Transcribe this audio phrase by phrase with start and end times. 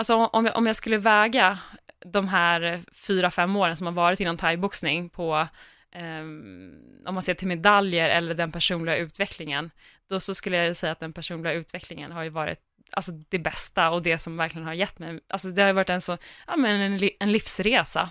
[0.00, 1.58] Alltså om jag, om jag skulle väga
[2.06, 5.48] de här fyra, fem åren som har varit inom thaiboxning på,
[5.92, 6.20] eh,
[7.06, 9.70] om man ser till medaljer eller den personliga utvecklingen,
[10.08, 12.58] då så skulle jag säga att den personliga utvecklingen har ju varit
[12.90, 15.90] alltså det bästa och det som verkligen har gett mig, alltså det har ju varit
[15.90, 18.10] en så, ja men en, en livsresa.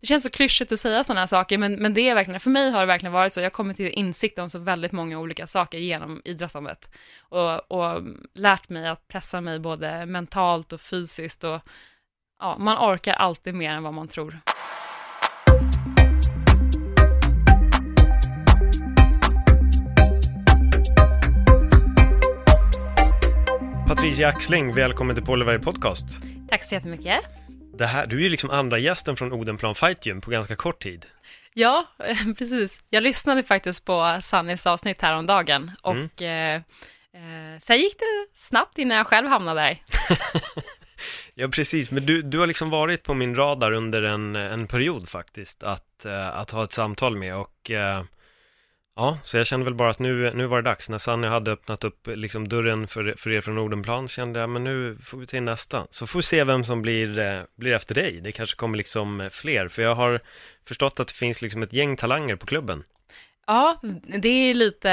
[0.00, 2.50] Det känns så klyschigt att säga sådana här saker, men, men det är verkligen, för
[2.50, 5.18] mig har det verkligen varit så, jag har kommit till insikt om så väldigt många
[5.18, 6.90] olika saker genom idrottandet.
[7.20, 8.02] Och, och
[8.34, 11.60] lärt mig att pressa mig både mentalt och fysiskt och
[12.38, 14.38] ja, man orkar alltid mer än vad man tror.
[23.88, 26.04] Patricia Axling, välkommen till Polarberg Podcast.
[26.48, 27.20] Tack så jättemycket.
[27.78, 30.82] Det här, du är ju liksom andra gästen från Odenplan Fight Gym på ganska kort
[30.82, 31.06] tid.
[31.54, 31.86] Ja,
[32.38, 32.80] precis.
[32.90, 36.62] Jag lyssnade faktiskt på Sannys avsnitt häromdagen och mm.
[37.14, 39.82] eh, eh, sen gick det snabbt innan jag själv hamnade där.
[41.34, 41.90] ja, precis.
[41.90, 46.04] Men du, du har liksom varit på min radar under en, en period faktiskt att,
[46.04, 48.02] eh, att ha ett samtal med och eh,
[49.00, 50.88] Ja, så jag kände väl bara att nu, nu var det dags.
[50.88, 54.64] När Sanny hade öppnat upp liksom dörren för, för er från Nordenplan kände jag, men
[54.64, 55.86] nu får vi till nästa.
[55.90, 58.20] Så får vi se vem som blir, eh, blir efter dig.
[58.20, 60.20] Det kanske kommer liksom fler, för jag har
[60.68, 62.84] förstått att det finns liksom ett gäng talanger på klubben.
[63.46, 63.80] Ja,
[64.22, 64.90] det är lite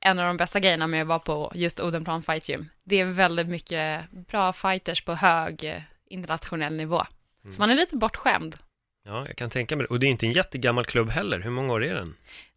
[0.00, 2.68] en av de bästa grejerna med att vara på just Odenplan Fight Gym.
[2.84, 7.06] Det är väldigt mycket bra fighters på hög eh, internationell nivå.
[7.44, 7.52] Mm.
[7.52, 8.56] Så man är lite bortskämd.
[9.04, 9.88] Ja, jag kan tänka mig det.
[9.88, 11.40] Och det är inte en jättegammal klubb heller.
[11.40, 12.14] Hur många år är den?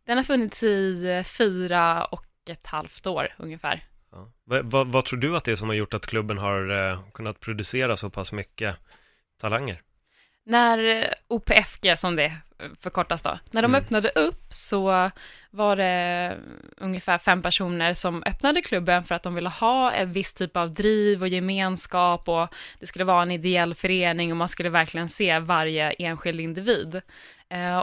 [0.10, 3.84] Den har funnits i eh, fyra och ett halvt år ungefär.
[4.12, 4.32] Ja.
[4.44, 7.00] Vad, vad, vad, tror du att det är som har gjort att klubben har eh,
[7.14, 8.76] kunnat producera så pass mycket
[9.42, 9.82] talanger?
[10.46, 12.36] När eh, OPFG, som det
[12.80, 13.82] förkortas då, när de mm.
[13.82, 15.12] öppnade upp så
[15.52, 16.38] var det
[16.78, 20.74] ungefär fem personer som öppnade klubben för att de ville ha en viss typ av
[20.74, 22.48] driv och gemenskap och
[22.80, 27.02] det skulle vara en ideell förening och man skulle verkligen se varje enskild individ.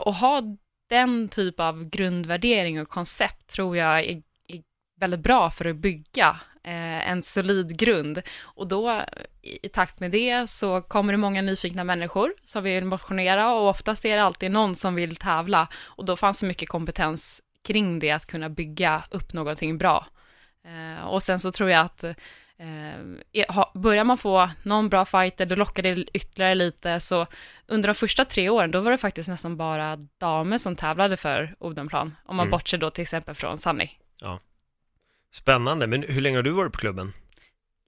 [0.03, 0.41] och ha
[0.89, 4.63] den typ av grundvärdering och koncept tror jag är, är
[5.01, 8.23] väldigt bra för att bygga eh, en solid grund.
[8.43, 9.03] Och då
[9.43, 13.69] i, i takt med det så kommer det många nyfikna människor som vill motionera och
[13.69, 17.99] oftast är det alltid någon som vill tävla och då fanns det mycket kompetens kring
[17.99, 20.07] det att kunna bygga upp någonting bra.
[20.65, 22.05] Eh, och sen så tror jag att
[22.59, 27.27] Eh, börjar man få någon bra fighter, då lockar det ytterligare lite, så
[27.67, 31.55] under de första tre åren, då var det faktiskt nästan bara damer som tävlade för
[31.59, 32.51] Odenplan, om man mm.
[32.51, 33.91] bortser då till exempel från Sunny.
[34.21, 34.41] Ja.
[35.31, 37.13] Spännande, men hur länge har du varit på klubben?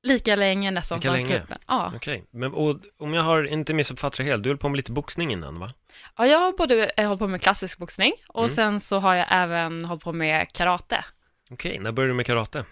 [0.02, 1.26] Lika länge nästan Lika som länge.
[1.26, 1.58] klubben.
[1.66, 1.92] Ja.
[1.96, 4.92] Okej, men och, om jag har inte missuppfattat det helt, du höll på med lite
[4.92, 5.72] boxning innan va?
[6.16, 8.50] Ja, jag har både jag hållit på med klassisk boxning och mm.
[8.50, 11.04] sen så har jag även hållit på med karate.
[11.50, 12.64] Okej, när började du med karate?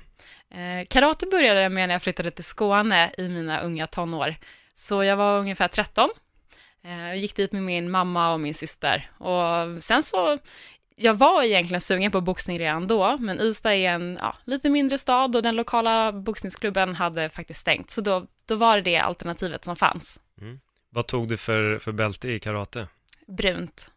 [0.51, 4.37] Eh, karate började med när jag flyttade till Skåne i mina unga tonår.
[4.75, 6.11] Så jag var ungefär 13.
[6.85, 9.11] Eh, jag gick dit med min mamma och min syster.
[9.19, 10.39] Och sen så,
[10.97, 14.99] jag var egentligen sugen på boxning redan då, men Ystad är en ja, lite mindre
[14.99, 17.91] stad och den lokala boxningsklubben hade faktiskt stängt.
[17.91, 20.21] Så då, då var det det alternativet som fanns.
[20.41, 20.61] Mm.
[20.91, 22.89] Vad tog du för, för bälte i karate?
[23.27, 23.91] Brunt.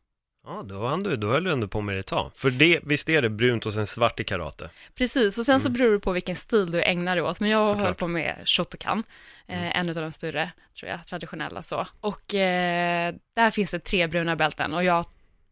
[0.50, 2.32] Ja, då, hann du, då höll du ändå på med det ett tag.
[2.36, 4.70] För det, visst är det brunt och sen svart i karate?
[4.96, 5.60] Precis, och sen mm.
[5.60, 7.40] så beror det på vilken stil du ägnar dig åt.
[7.40, 7.86] Men jag Såklart.
[7.86, 9.04] höll på med shotokan,
[9.48, 9.72] eh, mm.
[9.76, 11.88] en av de större, tror jag, traditionella så.
[12.02, 15.06] Och eh, där finns det tre bruna bälten och jag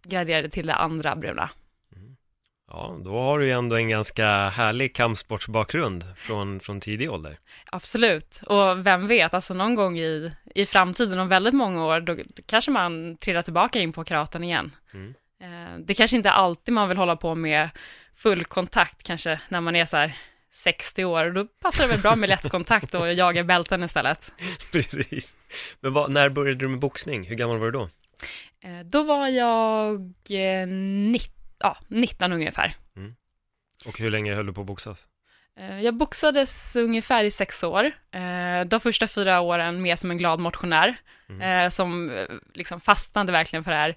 [0.04, 1.50] graderade till det andra bruna.
[2.70, 7.38] Ja, då har du ju ändå en ganska härlig kampsportsbakgrund från, från tidig ålder.
[7.66, 12.14] Absolut, och vem vet, alltså någon gång i, i framtiden, om väldigt många år, då,
[12.16, 14.72] då kanske man trillar tillbaka in på karaten igen.
[14.94, 15.14] Mm.
[15.42, 17.70] Eh, det kanske inte alltid man vill hålla på med
[18.16, 20.18] full kontakt, kanske när man är så här
[20.52, 24.32] 60 år, då passar det väl bra med lätt kontakt och jaga bälten istället.
[24.72, 25.36] Precis.
[25.80, 27.24] Men vad, när började du med boxning?
[27.24, 27.90] Hur gammal var du då?
[28.64, 30.00] Eh, då var jag
[30.30, 32.76] 90 eh, ja, 19 ungefär.
[32.96, 33.16] Mm.
[33.86, 35.08] Och hur länge höll du på att boxas?
[35.60, 37.86] Eh, jag boxades ungefär i sex år.
[38.12, 40.96] Eh, de första fyra åren mer som en glad motionär,
[41.30, 41.42] mm.
[41.42, 42.12] Eh, som
[42.54, 43.96] liksom fastnade verkligen för det här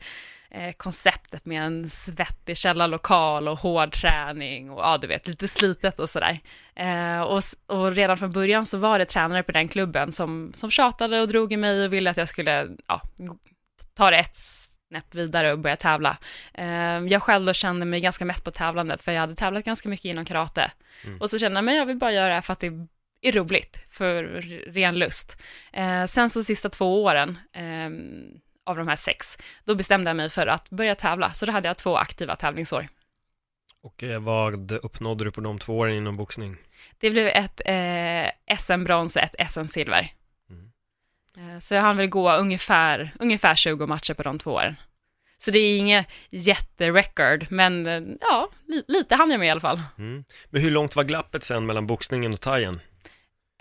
[0.76, 6.10] konceptet med en svettig källarlokal och hård träning och ja, du vet, lite slitet och
[6.10, 6.40] sådär.
[7.26, 11.20] Och, och redan från början så var det tränare på den klubben som, som tjatade
[11.20, 13.02] och drog i mig och ville att jag skulle ja,
[13.94, 14.36] ta det ett
[14.90, 16.16] snäpp vidare och börja tävla.
[16.54, 16.66] Eh,
[17.06, 20.04] jag själv då kände mig ganska mätt på tävlandet, för jag hade tävlat ganska mycket
[20.04, 20.72] inom karate.
[21.04, 21.20] Mm.
[21.20, 22.87] Och så kände jag, men jag vill bara göra det här för att det
[23.22, 24.25] är roligt, för
[24.72, 25.42] ren lust.
[25.72, 27.90] Eh, sen så sista två åren, eh,
[28.64, 31.69] av de här sex, då bestämde jag mig för att börja tävla, så då hade
[31.69, 32.88] jag två aktiva tävlingsår.
[33.82, 36.56] Och eh, vad uppnådde du på de två åren inom boxning?
[36.98, 40.12] Det blev ett eh, SM-brons och ett SM-silver.
[41.40, 44.76] Eh, så jag hann väl gå ungefär, ungefär 20 matcher på de två åren.
[45.38, 49.60] Så det är inget jätterecord, men eh, ja, li lite hann jag med i alla
[49.60, 49.82] fall.
[49.98, 50.25] Mm.
[50.50, 52.81] Men hur långt var glappet sen mellan boxningen och thaien?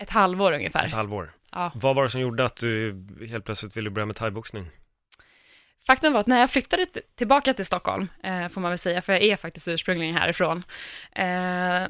[0.02, 0.84] Ett halvår ungefär.
[0.84, 1.32] Ett halvår?
[1.52, 1.72] Ja.
[1.74, 4.70] Vad var det som gjorde att du helt plötsligt ville börja med thaiboxning?
[5.86, 9.12] Faktum var att när jag flyttade tillbaka till Stockholm, eh, får man väl säga, för
[9.12, 10.64] jag är faktiskt ursprungligen härifrån,
[11.12, 11.82] eh,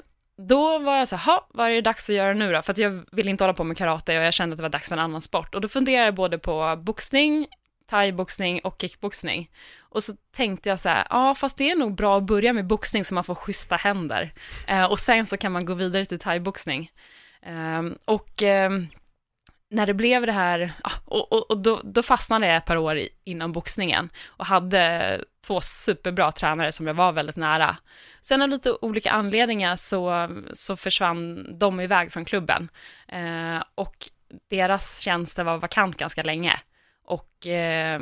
[0.49, 2.63] då var jag så här, vad är det dags att göra nu då?
[2.63, 4.71] För att jag ville inte hålla på med karate och jag kände att det var
[4.71, 5.55] dags för en annan sport.
[5.55, 7.47] Och då funderade jag både på boxning,
[7.91, 9.51] thaiboxning och kickboxning.
[9.79, 12.67] Och så tänkte jag så här, ja fast det är nog bra att börja med
[12.67, 14.33] boxning så man får schyssta händer.
[14.67, 16.91] Eh, och sen så kan man gå vidare till thaiboxning.
[17.43, 18.71] Eh, och eh,
[19.71, 22.77] när det blev det här, ah, och, och, och då, då, fastnade jag ett par
[22.77, 27.77] år inom boxningen och hade två superbra tränare som jag var väldigt nära.
[28.23, 32.69] Sen av lite olika anledningar så, så försvann de iväg från klubben
[33.09, 34.09] eh, och
[34.51, 36.61] deras tjänster var vakant ganska länge
[37.05, 38.01] och eh,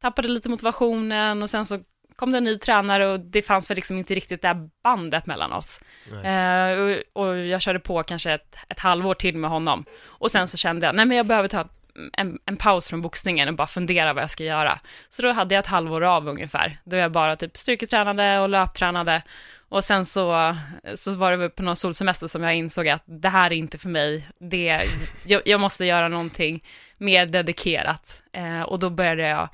[0.00, 1.78] tappade lite motivationen och sen så
[2.20, 5.26] kom det en ny tränare och det fanns väl liksom inte riktigt det här bandet
[5.26, 5.80] mellan oss.
[6.24, 9.84] Eh, och, och, jag körde på kanske ett, ett halvår till med honom.
[10.06, 11.68] Och sen så kände jag, nej men jag behöver ta
[12.12, 14.80] en, en paus från boxningen och bara fundera vad jag ska göra.
[15.08, 19.22] Så då hade jag ett halvår av ungefär, då jag bara typ styrketränade och löptränade.
[19.68, 20.56] Och sen så,
[20.94, 23.88] så var det på någon solsemester som jag insåg att det här är inte för
[23.88, 24.80] mig, det,
[25.24, 26.64] jag, jag måste göra någonting
[26.98, 28.22] mer dedikerat.
[28.32, 29.48] Eh, och då började jag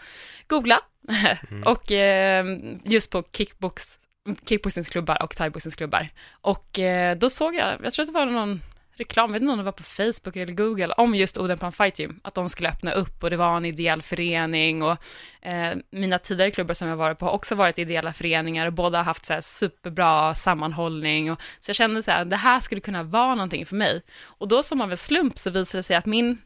[0.47, 0.81] googla
[1.51, 1.63] Mm.
[1.67, 2.45] och eh,
[2.85, 3.99] just på kickbox,
[4.49, 6.09] kickboxningsklubbar och thaiboxningsklubbar.
[6.41, 8.61] Och eh, då såg jag, jag tror att det var någon
[8.97, 11.99] reklam, jag vet inte om det var på Facebook eller Google, om just Odenplan Fight
[11.99, 14.97] Gym, att de skulle öppna upp och det var en ideell förening och
[15.43, 18.99] eh, mina tidigare klubbar som jag varit på har också varit ideella föreningar och båda
[18.99, 22.81] har haft så här superbra sammanhållning och så jag kände så här, det här skulle
[22.81, 24.03] kunna vara någonting för mig.
[24.23, 26.39] Och då som av en slump så visade det sig att min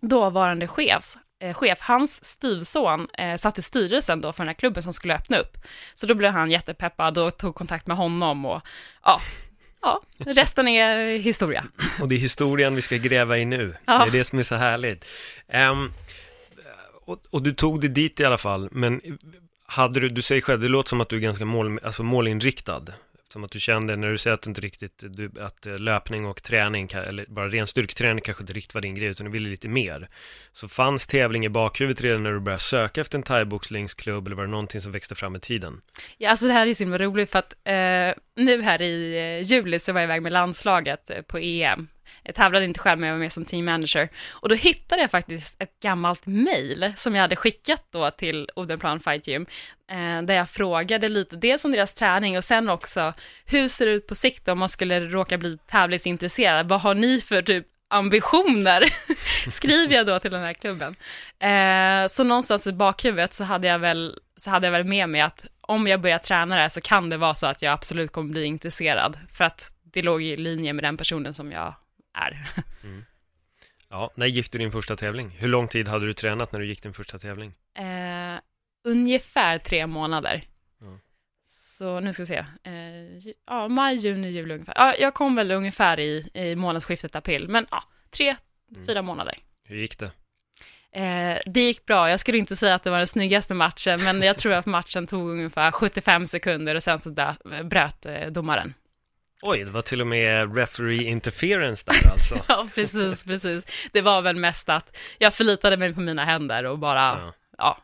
[0.00, 4.82] dåvarande chefs eh, chef, hans styvson eh, satt i styrelsen då för den här klubben
[4.82, 5.58] som skulle öppna upp.
[5.94, 8.62] Så då blev han jättepeppad och tog kontakt med honom och
[9.04, 9.20] ja,
[9.82, 11.64] ja, resten är historia.
[12.00, 13.76] Och det är historien vi ska gräva i nu.
[13.84, 13.98] Ja.
[13.98, 15.08] Det är det som är så härligt.
[15.70, 15.92] Um,
[17.04, 19.00] och, och, du tog dig dit i alla fall, men
[19.66, 22.82] hade du, du säger själv, det låter som att du är ganska mål, alltså målinriktad.
[23.32, 26.26] Som att du kände när du säger att du inte riktigt, du, att eh, löpning
[26.26, 29.48] och träning, eller bara ren styrketräning kanske inte riktigt var din grej, utan du ville
[29.48, 30.08] lite mer.
[30.52, 34.44] Så fanns tävling i bakhuvudet redan när du började söka efter en thaiboxningsklubb, eller var
[34.44, 35.80] det någonting som växte fram med tiden?
[36.18, 39.52] Ja, alltså det här är så himla roligt, för att eh, nu här i eh,
[39.52, 41.88] juli så var jag iväg med landslaget eh, på EM,
[42.22, 44.08] jag tävlade inte själv, men jag var med som team manager.
[44.30, 49.00] Och då hittade jag faktiskt ett gammalt mail som jag hade skickat då till Odenplan
[49.00, 49.46] Fight Gym,
[49.90, 53.12] eh, där jag frågade lite, dels om deras träning och sen också,
[53.44, 56.68] hur ser det ut på sikt om man skulle råka bli tävlingsintresserad?
[56.68, 58.80] Vad har ni för typ ambitioner,
[59.50, 60.96] skriver jag då till den här klubben.
[61.38, 65.20] Eh, så någonstans i bakhuvudet så hade jag väl, så hade jag väl med mig
[65.20, 68.12] att om jag börjar träna det här så kan det vara så att jag absolut
[68.12, 71.74] kommer bli intresserad, för att det låg i linje med den personen som jag
[72.14, 72.48] är.
[72.82, 73.04] Mm.
[73.88, 75.30] Ja, när gick du din första tävling?
[75.30, 77.54] Hur lång tid hade du tränat när du gick din första tävling?
[77.74, 78.40] Eh,
[78.84, 80.44] ungefär tre månader.
[80.82, 80.98] Mm.
[81.44, 82.44] Så nu ska vi se.
[82.62, 84.74] Eh, ja, maj, juni, juli ungefär.
[84.76, 88.36] Ja, jag kom väl ungefär i, i månadsskiftet april, men ja, tre,
[88.74, 88.86] mm.
[88.86, 89.38] fyra månader.
[89.64, 90.10] Hur gick det?
[90.92, 92.10] Eh, det gick bra.
[92.10, 95.06] Jag skulle inte säga att det var den snyggaste matchen, men jag tror att matchen
[95.06, 98.74] tog ungefär 75 sekunder och sen så där, bröt eh, domaren.
[99.42, 102.38] Oj, det var till och med referee interference där alltså.
[102.48, 103.64] ja, precis, precis.
[103.92, 107.82] Det var väl mest att jag förlitade mig på mina händer och bara, ja, ja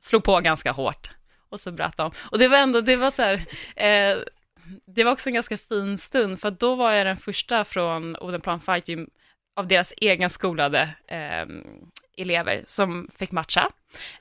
[0.00, 1.10] slog på ganska hårt.
[1.48, 2.10] Och så bröt de.
[2.30, 3.34] Och det var ändå, det var så här,
[3.76, 4.18] eh,
[4.86, 8.60] det var också en ganska fin stund, för då var jag den första från Odenplan
[8.60, 9.10] Fight Gym
[9.56, 11.46] av deras egen skolade eh,
[12.16, 13.70] elever som fick matcha.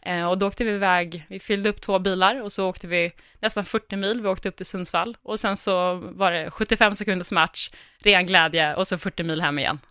[0.01, 3.11] Eh, och då åkte vi iväg, vi fyllde upp två bilar och så åkte vi
[3.39, 7.31] nästan 40 mil, vi åkte upp till Sundsvall och sen så var det 75 sekunders
[7.31, 9.79] match, ren glädje och så 40 mil hem igen.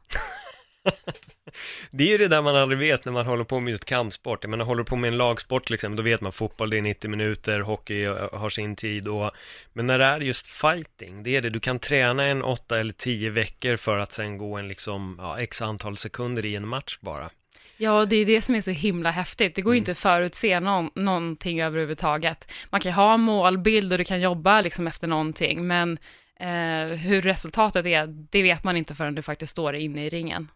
[1.90, 4.44] Det är ju det där man aldrig vet när man håller på med just kampsport.
[4.44, 6.82] Jag menar, håller du på med en lagsport liksom, då vet man fotboll, det är
[6.82, 9.30] 90 minuter, hockey har sin tid och...
[9.72, 12.92] Men när det är just fighting, det är det, du kan träna en åtta eller
[12.92, 16.98] tio veckor för att sen gå en liksom, ja, x antal sekunder i en match
[17.00, 17.30] bara.
[17.76, 19.54] Ja, det är det som är så himla häftigt.
[19.54, 19.82] Det går ju Mm.
[19.82, 22.52] inte att förutse någon, någonting överhuvudtaget.
[22.70, 25.98] Man kan ju ha en målbild och du kan jobba liksom efter någonting, men
[26.40, 30.48] eh, hur resultatet är, det vet man inte förrän du faktiskt står inne i ringen.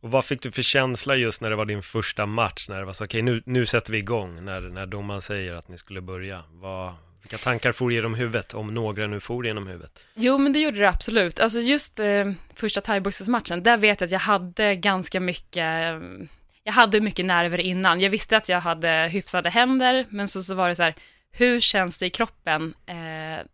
[0.00, 2.68] Och vad fick du för känsla just när det var din första match?
[2.68, 5.68] När det var så, okej nu, nu sätter vi igång, när, när domaren säger att
[5.68, 6.42] ni skulle börja.
[6.50, 10.04] Vad, vilka tankar for genom huvudet, om några nu for genom huvudet?
[10.14, 11.40] Jo, men det gjorde det absolut.
[11.40, 15.66] Alltså just eh, första thaiboxningsmatchen, där vet jag att jag hade ganska mycket,
[16.64, 18.00] jag hade mycket nerver innan.
[18.00, 20.94] Jag visste att jag hade hyfsade händer, men så, så var det så här,
[21.30, 22.94] hur känns det i kroppen eh,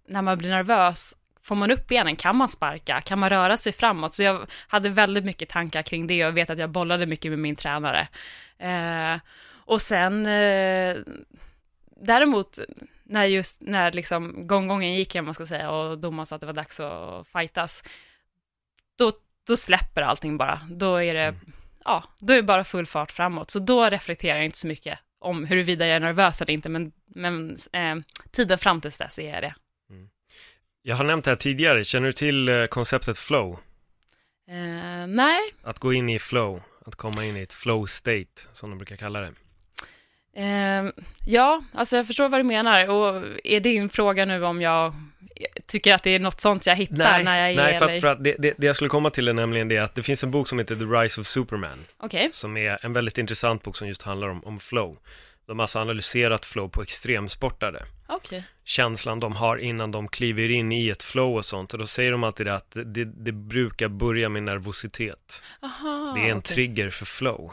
[0.09, 1.16] när man blir nervös?
[1.42, 2.16] Får man upp benen?
[2.16, 3.00] Kan man sparka?
[3.00, 4.14] Kan man röra sig framåt?
[4.14, 7.38] Så jag hade väldigt mycket tankar kring det och vet att jag bollade mycket med
[7.38, 8.09] min tränare.
[8.59, 10.97] Eh, och sen, eh,
[12.00, 12.59] däremot,
[13.12, 16.47] när just, när liksom gånggången gick, om man ska säga, och domaren sa att det
[16.47, 17.85] var dags att fightas,
[18.99, 19.12] då,
[19.47, 20.61] då släpper allting bara.
[20.71, 21.35] Då är det,
[21.85, 23.50] ja, då är det bara full fart framåt.
[23.50, 26.92] Så då reflekterar jag inte så mycket om huruvida jag är nervös eller inte, men,
[27.07, 27.97] men eh,
[28.31, 29.54] tiden fram tills dess är jag det.
[30.85, 33.52] Jag har nämnt det här tidigare, känner du till eh, konceptet flow?
[34.49, 38.71] Eh, nej, Att gå in i flow, att komma in i ett flow state, som
[38.71, 39.33] de brukar kalla det.
[40.36, 40.92] Eh,
[41.26, 42.88] ja, alltså jag förstår vad du menar.
[42.90, 44.94] Och är din fråga nu om jag
[45.66, 47.56] tycker att det är något sånt jag hittar när jag är...
[47.56, 49.78] nej för att, för att det, det, det jag skulle komma till är nämligen det
[49.78, 52.92] att det finns en bok som heter The Rise of Superman, Okej, som är en
[52.92, 54.98] väldigt intressant bok som just handlar om, om flow.
[55.46, 57.82] De har alltså analyserat flow på extremsportare.
[58.06, 58.44] okej.
[58.64, 61.72] Känslan de har innan de kliver in i ett flow och sånt.
[61.72, 65.42] Och då säger de alltid det att det, det brukar börja med nervositet.
[65.62, 66.54] Aha, Det är en okej.
[66.54, 67.52] trigger för flow.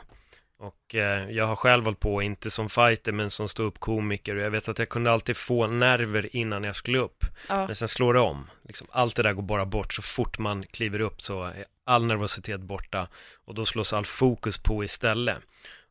[0.59, 4.35] Och eh, jag har själv hållit på, inte som fighter, men som stå upp komiker
[4.35, 7.25] och jag vet att jag kunde alltid få nerver innan jag skulle upp.
[7.49, 7.65] Ja.
[7.65, 8.49] Men sen slår det om.
[8.63, 9.93] Liksom, allt det där går bara bort.
[9.93, 13.07] Så fort man kliver upp så är all nervositet borta
[13.45, 15.37] och då slås all fokus på istället.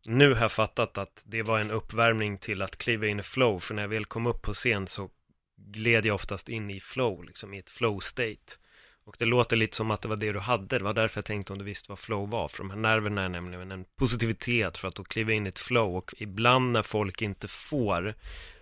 [0.05, 3.59] Nu har jag fattat att det var en uppvärmning till att kliva in i flow,
[3.59, 5.11] för när jag väl kom upp på scen så
[5.57, 8.55] gled jag oftast in i flow, liksom i ett flow state.
[9.09, 11.25] Och det låter lite som att det var det du hade, det var därför jag
[11.25, 14.79] tänkte om du visste vad flow var, för de här nerverna är nämligen en positivitet
[14.79, 18.15] för att då kliva in i ett flow och ibland när folk inte får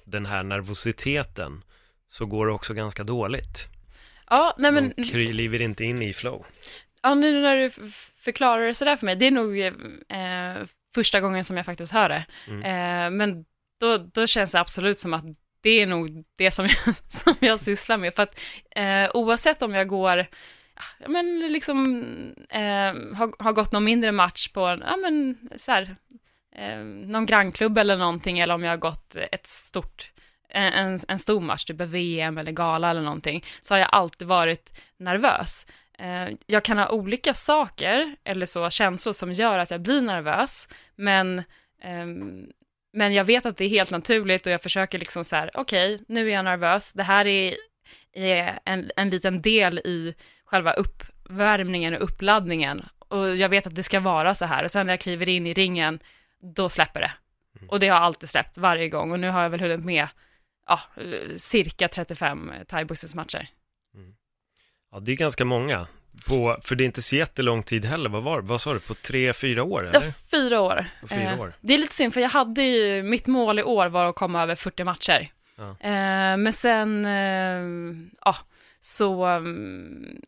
[0.05, 1.65] den här nervositeten
[2.09, 3.69] så går det också ganska dåligt.
[4.31, 6.47] Ja, nej men, De kliver inte in i flow.
[7.03, 7.71] ja, nu när du
[8.21, 12.09] förklarar det sådär för mig, det är nog eh, första gången som jag faktiskt hör
[12.09, 12.27] det.
[12.49, 12.63] Mm.
[12.63, 13.45] Eh, men
[13.81, 15.25] då, då känns det absolut som att
[15.67, 18.15] det är nog det som jag, som jag sysslar med.
[18.15, 18.41] För att
[18.77, 20.27] eh, oavsett om jag går,
[20.99, 21.97] ja, men liksom,
[22.51, 25.97] eh, har, har gått någon mindre match på, ja men så här,
[26.57, 30.11] eh, någon grannklubb eller någonting, eller om jag har gått ett stort,
[30.49, 34.81] en, en, stor match, typ VM eller gala eller någonting, så har jag alltid varit
[34.97, 35.67] nervös.
[35.99, 40.69] Eh, jag kan ha olika saker, eller så, känslor som gör att jag blir nervös,
[40.97, 41.43] men
[41.83, 42.47] ehm,
[42.97, 46.05] men jag vet att det är helt naturligt och jag försöker liksom så här, okej,
[46.09, 46.93] nu är jag nervös.
[46.93, 47.55] Det här är,
[48.13, 52.85] är en, en liten del i själva uppvärmningen och uppladdningen.
[52.99, 54.65] Och jag vet att det ska vara så här.
[54.65, 55.99] Och sen när jag kliver in i ringen,
[56.55, 57.13] då släpper det.
[57.69, 59.13] Och det har alltid släppt varje gång.
[59.13, 60.09] Och nu har jag väl hunnit med,
[60.67, 60.81] ja,
[61.37, 63.49] cirka 35 thaiboxningsmatcher.
[64.93, 65.87] Ja, det är ganska många.
[66.29, 68.11] På, för det är inte så jättelång tid heller.
[68.11, 68.41] Vad var?
[68.41, 68.81] Vad sa du?
[68.81, 70.13] På tre, fyra år Ja, eller?
[70.31, 70.87] fyra år.
[71.09, 71.53] Fyra Eh, år.
[71.61, 74.43] Det är lite synd, för jag hade ju, mitt mål i år var att komma
[74.43, 75.29] över 40 matcher.
[75.57, 75.69] Ja.
[75.81, 78.37] Eh, men sen, eh, ja,
[78.81, 80.21] så mm,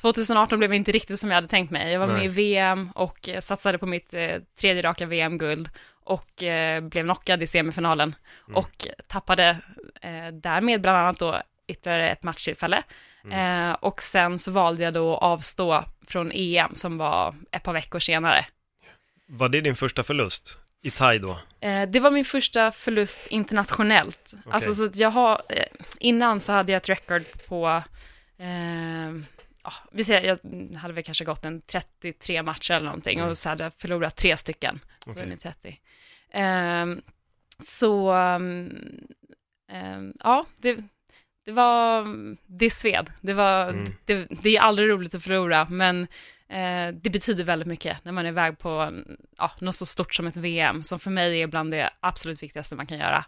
[0.00, 1.92] 2018 blev inte riktigt som jag hade tänkt mig.
[1.92, 2.24] Jag var med Nej.
[2.24, 5.68] i VM och eh, satsade på mitt eh, tredje raka VM-guld
[6.04, 8.14] och eh, blev knockad i semifinalen
[8.48, 8.56] Mm.
[8.56, 9.48] och tappade
[10.02, 12.82] eh, därmed bland annat då ytterligare ett matchtillfälle.
[13.26, 13.70] Mm.
[13.70, 17.72] Eh, och sen så valde jag då att avstå från EM som var ett par
[17.72, 18.46] veckor senare.
[19.28, 20.58] Var det din första förlust?
[20.82, 21.38] I thai då?
[21.60, 24.34] Eh, det var min första förlust internationellt.
[24.50, 25.64] Alltså så att jag har, eh,
[26.00, 27.82] innan så hade jag ett record på,
[28.38, 29.10] eh,
[29.64, 33.30] ja, vi säger, jag hade väl kanske gått en 33 matcher eller någonting Mm.
[33.30, 35.22] och så hade jag förlorat tre stycken, Okej.
[35.22, 35.80] vunnit 30.
[36.32, 37.02] Ehm,
[37.62, 38.70] så, ehm,
[39.72, 40.78] ehm, ja, det,
[41.46, 42.06] det var,
[42.46, 43.10] det sved.
[43.20, 43.84] Det var, Mm.
[44.04, 46.02] det, det är aldrig roligt att förlora, men
[46.48, 48.92] eh, det betyder väldigt mycket när man är iväg på
[49.38, 52.74] ja, något så stort som ett VM, som för mig är bland det absolut viktigaste
[52.76, 53.24] man kan göra.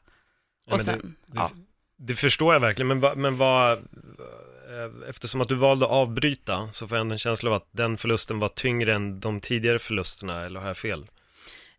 [0.66, 1.50] Ja, Och sen, det, ja.
[1.96, 6.68] det förstår jag verkligen, men, va, men vad, eh, eftersom att du valde att avbryta
[6.72, 9.78] så får jag ändå en känsla av att den förlusten var tyngre än de tidigare
[9.78, 11.06] förlusterna, eller har jag fel?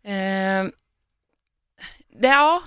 [0.02, 0.64] Eh,
[2.12, 2.62] det, ja,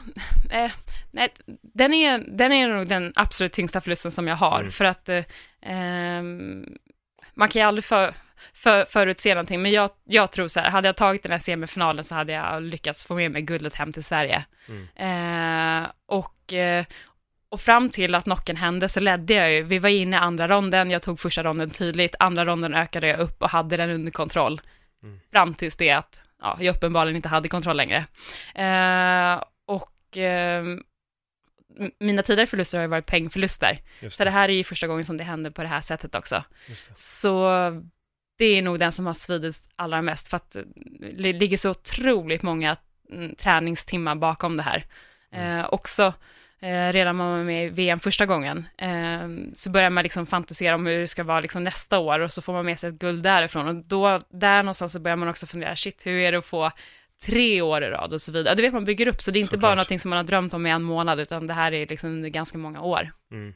[0.50, 0.72] eh,
[1.12, 1.30] nej,
[1.62, 4.72] den, är, den är nog den absolut tyngsta förlusten som jag har, Mm.
[4.72, 5.24] för att eh,
[5.62, 6.66] ehm,
[7.34, 8.14] man kan ju aldrig för,
[8.54, 12.04] för, förutse någonting, men jag, jag tror så här, hade jag tagit den här semifinalen
[12.04, 14.46] så hade jag lyckats få med mig guldet hem till Sverige.
[14.68, 15.84] Mm.
[15.84, 16.86] Eh, och, eh,
[17.50, 20.48] och fram till att knocken hände så ledde jag ju, vi var inne i andra
[20.48, 24.12] ronden, jag tog första ronden tydligt, andra ronden ökade jag upp och hade den under
[24.12, 24.62] kontroll.
[25.04, 25.20] Mm.
[25.32, 28.06] Fram tills det att ja, jag uppenbarligen inte hade kontroll längre.
[28.56, 30.64] Eh, och eh,
[32.00, 35.04] mina tidigare förluster har ju varit pengförluster, Just så det här är ju första gången
[35.04, 36.44] som det händer på det här sättet också.
[36.68, 36.98] det.
[36.98, 37.50] Så
[38.38, 40.56] det är nog den som har svidit allra mest, för att
[41.12, 42.78] det ligger så otroligt många
[43.12, 44.86] mm, träningstimmar bakom det här.
[45.32, 45.60] Mm.
[45.60, 46.14] Eh, också,
[46.64, 50.76] eh, redan man var med i VM första gången, eh, så börjar man liksom fantisera
[50.76, 53.00] om hur det ska vara liksom nästa år, och så får man med sig ett
[53.00, 56.38] guld därifrån, och då, där någonstans så börjar man också fundera, shit, hur är det
[56.38, 56.72] att få
[57.26, 58.56] tre år i rad och så vidare.
[58.56, 59.78] Du vet, man bygger upp, så det är inte bara Såklart.
[59.78, 62.58] någonting som man har drömt om i en månad, utan det här är liksom ganska
[62.58, 63.12] många år.
[63.32, 63.54] Mm.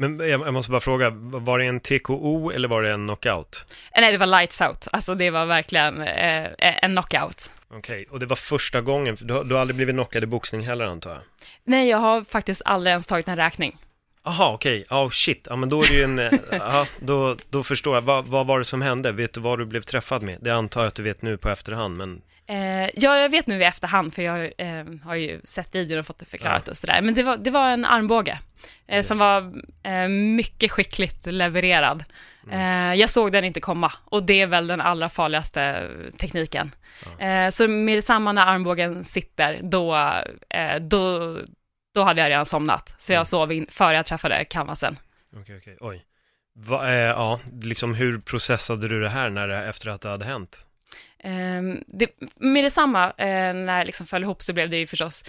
[0.00, 3.66] Men jag, jag måste bara fråga, var det en TKO eller var det en knockout?
[3.94, 7.52] Eh, Nej, det var lights out, alltså det var verkligen eh, en knockout.
[7.70, 10.66] Okej, och det var första gången, du, har- du har aldrig blivit knockad i boxning
[10.66, 11.20] heller antar jag?
[11.64, 13.76] Nej, jag har faktiskt aldrig ens tagit en räkning.
[14.22, 17.62] Aha, okej, oh shit, ja men då är det ju en, eh, ja, då, då
[17.62, 19.12] förstår jag, vad, vad var det som hände?
[19.12, 20.38] Vet du vad du blev träffad med?
[20.40, 23.60] Det antar jag att du vet nu på efterhand, men Eh, ja, jag vet nu
[23.60, 27.02] i efterhand, för jag eh, har ju sett videon och fått det förklarat och sådär.
[27.02, 28.38] Men det var, det var en armbåge
[28.86, 29.52] eh, som var
[29.82, 32.04] eh, mycket skickligt levererad.
[32.52, 36.74] Eh, jag såg den inte komma och det är väl den allra farligaste tekniken.
[37.18, 40.12] Eh, så med detsamma när armbågen sitter, då,
[40.80, 41.36] då,
[41.94, 42.94] då hade jag redan somnat.
[42.98, 43.26] Så jag Mm.
[43.26, 44.96] sov in, före jag träffade canvasen.
[45.40, 46.04] okej, okej, oj.
[46.54, 50.66] Va, ja, liksom hur processade du det här när det, efter att det hade hänt?
[51.24, 55.24] Ehm, det, med detsamma, eh, när det liksom föll ihop så blev det ju förstås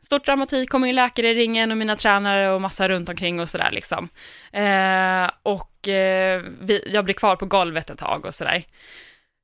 [0.00, 3.50] stort dramatik, kom in läkare i ringen och mina tränare och massa runt omkring och
[3.50, 4.08] sådär liksom.
[4.52, 8.64] Eh, och eh, vi, jag blev kvar på golvet ett tag och sådär.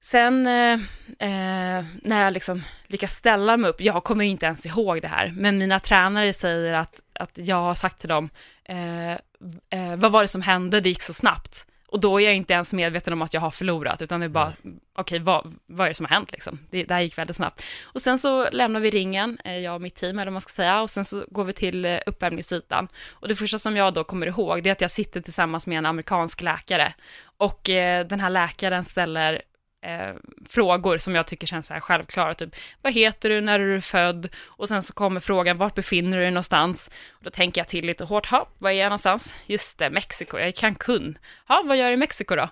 [0.03, 0.73] Sen eh,
[1.19, 5.09] eh, när jag liksom lyckas ställa mig upp, jag kommer ju inte ens ihåg det
[5.09, 8.31] här, men mina tränare säger att, att jag har sagt till dem,
[8.65, 11.67] eh, eh, vad var det som hände, det gick så snabbt.
[11.89, 14.29] Och då är jag inte ens medveten om att jag har förlorat, utan det är
[14.29, 14.53] bara,
[14.95, 16.59] okej, vad, vad är det som har hänt liksom?
[16.71, 17.63] Det, det här gick väldigt snabbt.
[17.83, 20.53] Och sen så lämnar vi ringen, eh, jag och mitt team, eller vad man ska
[20.53, 22.89] säga, och sen så går vi till eh, uppvärmningsytan.
[23.13, 25.79] Och det första som jag då kommer ihåg, det är att jag sitter tillsammans med
[25.79, 26.95] en amerikansk läkare.
[27.37, 29.43] Och eh, den här läkaren ställer
[29.87, 30.15] eh,
[30.49, 33.81] frågor som jag tycker känns så här självklara, typ vad heter du, när är du
[33.81, 34.29] född?
[34.47, 36.91] Och sen så kommer frågan, vart befinner du dig någonstans?
[37.11, 39.35] Och då tänker jag till lite hårt, ha, var är jag någonstans?
[39.47, 41.19] Just det, Mexiko, jag är i Cancun.
[41.49, 42.49] Ja, vad gör jag i Mexiko då?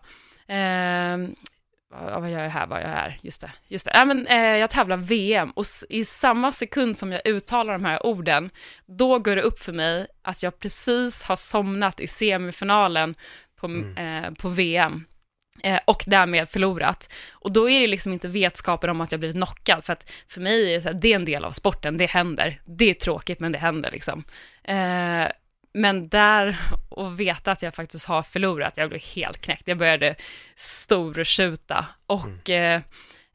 [0.54, 1.18] Eh,
[1.90, 3.18] vad vad gör jag här, vad gör jag här?
[3.20, 3.92] Just det, just det.
[3.94, 8.06] Ja, men, eh, jag tävlar VM och i samma sekund som jag uttalar de här
[8.06, 8.50] orden,
[8.86, 13.14] då går det upp för mig att jag precis har somnat i semifinalen
[13.56, 13.66] på,
[14.00, 15.04] eh, på VM
[15.84, 17.12] och därmed förlorat.
[17.32, 20.40] Och då är det liksom inte vetskapen om att jag blivit knockad, för att för
[20.40, 22.60] mig är det, så här, det är en del av sporten, det händer.
[22.64, 24.24] Det är tråkigt, men det händer liksom.
[24.64, 25.28] Eh,
[25.74, 26.56] men där,
[26.88, 29.68] och veta att jag faktiskt har förlorat, jag blev helt knäckt.
[29.68, 30.14] Jag började
[30.54, 32.80] stortjuta och, eh,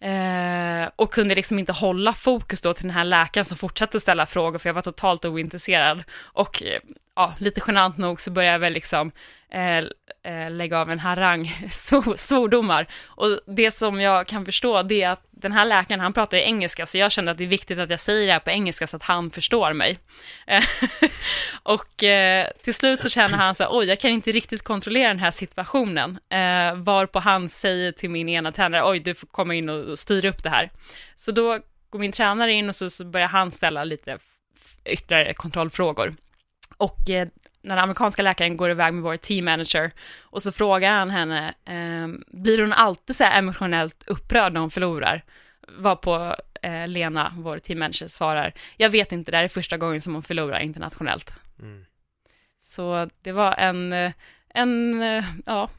[0.01, 4.25] eh, och kunde liksom inte hålla fokus då till den här läkaren som fortsatte ställa
[4.25, 6.03] frågor, för jag var totalt ointresserad.
[6.21, 6.79] Och eh,
[7.15, 9.11] ja, lite genant nog så började jag väl liksom
[9.51, 9.77] Eh,
[10.23, 11.51] eh, lägga av en harang
[12.17, 12.87] svordomar.
[13.05, 16.43] Och det som jag kan förstå, det är att den här läkaren, han pratar ju
[16.43, 18.87] engelska, så jag kände att det är viktigt att jag säger det här på engelska
[18.87, 19.99] så att han förstår mig.
[20.47, 20.63] Eh,
[21.63, 25.07] och eh, till slut så känner han så här, oj, jag kan inte riktigt kontrollera
[25.07, 26.19] den här situationen.
[26.29, 30.29] Eh, varpå han säger till min ena tränare, oj, du får komma in och, styra
[30.29, 30.69] upp det här.
[31.15, 31.59] Så då
[31.89, 34.17] går min tränare in och så, så börjar han ställa lite
[34.85, 36.15] ytterligare kontrollfrågor.
[36.77, 37.27] Och eh,
[37.61, 41.53] när den amerikanska läkaren går iväg med vår team manager och så frågar han henne,
[41.65, 45.23] eh, blir hon alltid så här emotionellt upprörd när hon förlorar?
[45.77, 50.01] Varpå eh, Lena, vår team manager, svarar, jag vet inte, det här är första gången
[50.01, 51.33] som hon förlorar internationellt.
[51.59, 51.85] Mm.
[52.59, 54.11] Så det var en, eh,
[54.49, 55.69] en eh, ja,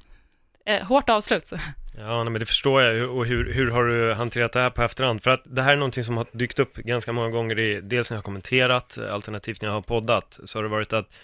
[0.67, 1.53] eh, hårt avslut.
[1.99, 3.11] Ja, nej, men det förstår jag.
[3.11, 5.23] Och hur, hur har du hanterat det här på efterhand?
[5.23, 8.11] För att det här är någonting som har dykt upp ganska många gånger, i, dels
[8.11, 11.15] när jag har kommenterat, alternativt när jag har poddat, så har det varit att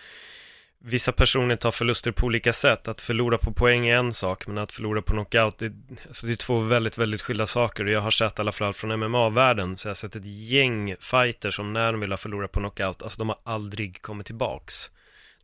[0.87, 2.89] vissa personer tar förluster på olika sätt.
[2.89, 5.73] Att förlora på poäng är en sak, men att förlora på knockout, det,
[6.07, 7.85] alltså det är två väldigt, väldigt skilda saker.
[7.85, 10.97] Och jag har sett i alla fall från MMA-världen, så jag har sett ett gäng
[11.01, 14.91] fighter som när de vill ha förlorat på knockout, alltså de har aldrig kommit tillbaks.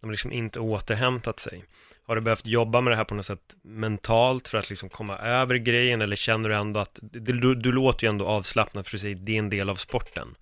[0.00, 1.64] De har liksom inte återhämtat sig.
[2.06, 5.18] Har du behövt jobba med det här på något sätt mentalt för att liksom komma
[5.18, 9.00] över grejen eller känner du ändå att, du, du låter ju ändå avslappnad för att
[9.00, 10.34] säga det är en del av sporten.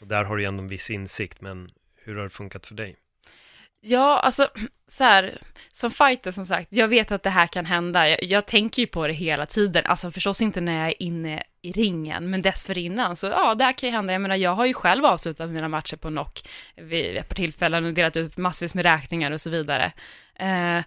[0.00, 2.74] Och där har du ju ändå en viss insikt, men hur har det funkat för
[2.74, 2.96] dig?
[3.88, 4.48] Ja, alltså
[4.88, 5.38] så här,
[5.72, 8.08] som fighter som sagt, jag vet att det här kan hända.
[8.08, 11.42] Jag, jag, tänker ju på det hela tiden, alltså förstås inte när jag är inne
[11.62, 14.12] i ringen, men dessförinnan så ja, det här kan ju hända.
[14.12, 17.84] Jag menar, jag har ju själv avslutat mina matcher på knock vid ett par tillfällen
[17.84, 19.92] och delat ut massvis med räkningar och så vidare.
[20.34, 20.84] Eh,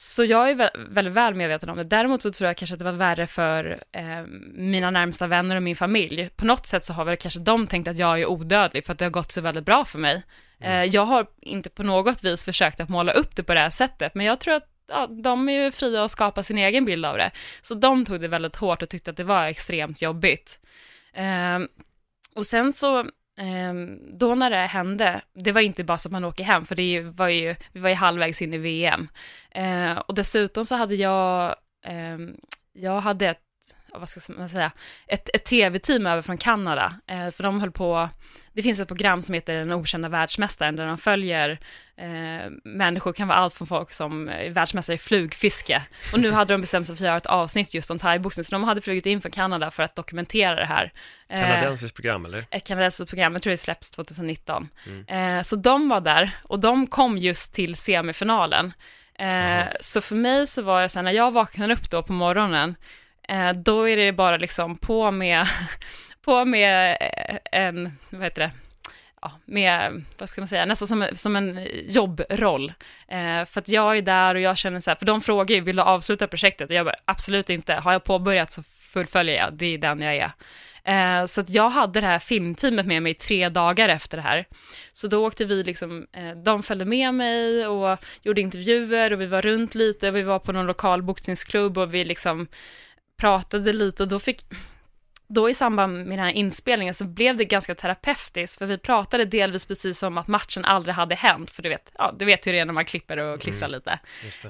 [0.00, 1.84] så jag är väldigt väl medveten om det.
[1.84, 5.62] Däremot så tror jag kanske att det var värre för eh, mina närmsta vänner och
[5.62, 6.30] min familj.
[6.36, 8.98] På något sätt så har väl kanske de tänkt att jag är odödlig för att
[8.98, 10.22] det har gått så väldigt bra för mig.
[10.60, 10.72] Mm.
[10.72, 13.70] Eh, jag har inte på något vis försökt att måla upp det på det här
[13.70, 17.06] sättet, men jag tror att ja, de är ju fria att skapa sin egen bild
[17.06, 17.30] av det.
[17.62, 20.60] Så de tog det väldigt hårt och tyckte att det var extremt jobbigt.
[21.12, 21.58] Eh,
[22.34, 23.04] och sen så
[23.38, 26.74] Ehm, då när det hände, det var inte bara så att man åker hem, för
[26.74, 29.08] det var ju, vi var ju halvvägs in i VM.
[29.50, 32.36] Ehm, och dessutom så hade jag, ehm,
[32.72, 33.40] jag hade ett,
[33.94, 34.72] vad ska man säga,
[35.06, 38.08] ett, ett tv-team över från Kanada, för de höll på,
[38.52, 41.58] det finns ett program som heter Den okända världsmästaren, där de följer
[41.96, 46.54] eh, människor, kan vara allt från folk som är världsmästare i flugfiske, och nu hade
[46.54, 49.06] de bestämt sig för att göra ett avsnitt just om thaiboxning, så de hade flugit
[49.06, 50.92] in från Kanada för att dokumentera det här.
[51.28, 52.44] Eh, kanadensiskt program eller?
[52.50, 54.68] Ett kanadensiskt program, jag tror det släpps 2019.
[54.86, 55.38] Mm.
[55.38, 58.72] Eh, så de var där, och de kom just till semifinalen.
[59.18, 62.12] Eh, så för mig så var det så här, när jag vaknade upp då på
[62.12, 62.74] morgonen, eh,
[63.28, 65.46] Eh, då är det bara liksom på med
[66.24, 68.50] på med eh, en, vad heter det,
[69.22, 72.72] ja, med, vad ska man säga, nästan som, som en jobbroll.
[73.08, 75.60] Eh, för att jag är där och jag känner så här, för de frågar ju,
[75.60, 76.70] vill du avsluta projektet?
[76.70, 80.16] Och jag bara, absolut inte, har jag påbörjat så fullföljer jag, det är den jag
[80.16, 80.30] är.
[80.84, 84.44] Eh, så att jag hade det här filmteamet med mig tre dagar efter det här.
[84.92, 89.26] Så då åkte vi liksom, eh, de följde med mig och gjorde intervjuer och vi
[89.26, 92.46] var runt lite och vi var på någon lokal boxningsklubb och vi liksom
[93.18, 94.44] pratade lite och då fick,
[95.26, 99.24] då i samband med den här inspelningen så blev det ganska terapeutiskt, för vi pratade
[99.24, 102.52] delvis precis som att matchen aldrig hade hänt, för du vet, ja, du vet hur
[102.52, 103.98] det är när man klipper och klistrar mm, lite.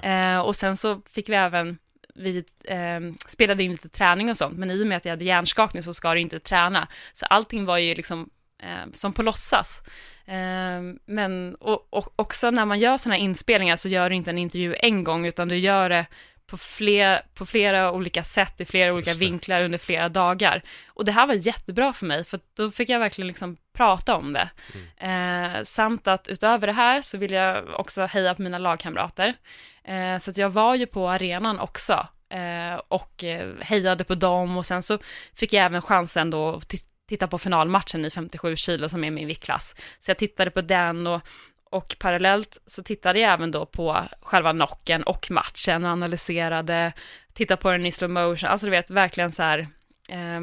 [0.08, 1.78] Eh, och sen så fick vi även,
[2.14, 5.24] vi eh, spelade in lite träning och sånt, men i och med att jag hade
[5.24, 8.30] hjärnskakning så ska du inte träna, så allting var ju liksom
[8.62, 9.80] eh, som på låtsas.
[10.26, 14.30] Eh, men och, och också när man gör sådana här inspelningar så gör du inte
[14.30, 16.06] en intervju en gång, utan du gör det
[16.48, 20.62] på, fler, på flera olika sätt, i flera olika vinklar under flera dagar.
[20.86, 24.32] Och det här var jättebra för mig, för då fick jag verkligen liksom prata om
[24.32, 24.50] det.
[24.98, 25.56] Mm.
[25.56, 29.34] Eh, samt att utöver det här så vill jag också heja på mina lagkamrater.
[29.84, 34.56] Eh, så att jag var ju på arenan också eh, och eh, hejade på dem
[34.56, 34.98] och sen så
[35.34, 36.74] fick jag även chansen då att
[37.08, 39.74] titta på finalmatchen i 57 kilo som är min viktklass.
[39.98, 41.20] Så jag tittade på den och
[41.70, 46.92] och parallellt så tittade jag även då på själva knocken och matchen och analyserade,
[47.32, 49.58] tittade på den i slow motion, alltså du vet verkligen så här,
[50.08, 50.40] eh,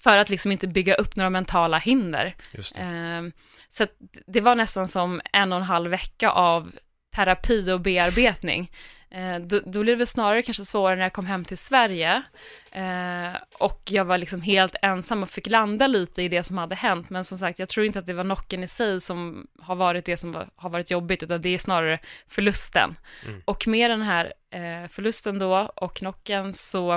[0.00, 2.36] för att liksom inte bygga upp några mentala hinder.
[2.76, 3.22] Eh,
[3.68, 3.86] så
[4.26, 6.72] det var nästan som en och en halv vecka av
[7.14, 8.70] terapi och bearbetning.
[9.14, 12.22] Eh, då, då blev det snarare kanske svårare när jag kom hem till Sverige
[12.70, 16.74] eh, och jag var liksom helt ensam och fick landa lite i det som hade
[16.74, 17.10] hänt.
[17.10, 20.04] Men som sagt, jag tror inte att det var knocken i sig som har varit
[20.04, 22.96] det som var, har varit jobbigt, utan det är snarare förlusten.
[23.26, 23.42] Mm.
[23.44, 26.94] Och med den här eh, förlusten då och knocken så,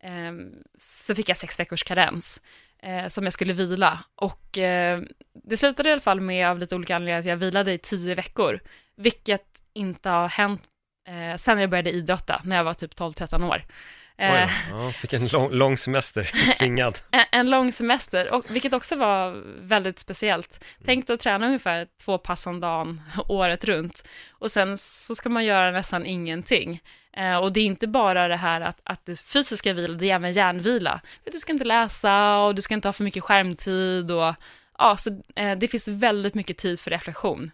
[0.00, 0.32] eh,
[0.78, 2.40] så fick jag sex veckors karens
[2.82, 3.98] eh, som jag skulle vila.
[4.14, 5.00] Och eh,
[5.44, 8.14] det slutade i alla fall med, av lite olika anledningar, att jag vilade i tio
[8.14, 8.60] veckor,
[8.96, 10.62] vilket inte har hänt
[11.08, 13.62] eh, sen jag började idrotta, när jag var typ 12-13 år.
[14.18, 16.98] Eh, ja, fick en lång, lång semester, tvingad.
[17.10, 20.64] En, en, lång semester, och, vilket också var väldigt speciellt.
[20.84, 25.44] Tänk att träna ungefär två pass om dagen, året runt, och sen så ska man
[25.44, 26.80] göra nästan ingenting.
[27.16, 30.10] Eh, och det är inte bara det här att, att du fysiskt ska vila, det
[30.10, 31.00] är även hjärnvila.
[31.32, 34.34] Du ska inte läsa och du ska inte ha för mycket skärmtid och
[34.78, 37.50] ja, så eh, det finns väldigt mycket tid för reflektion.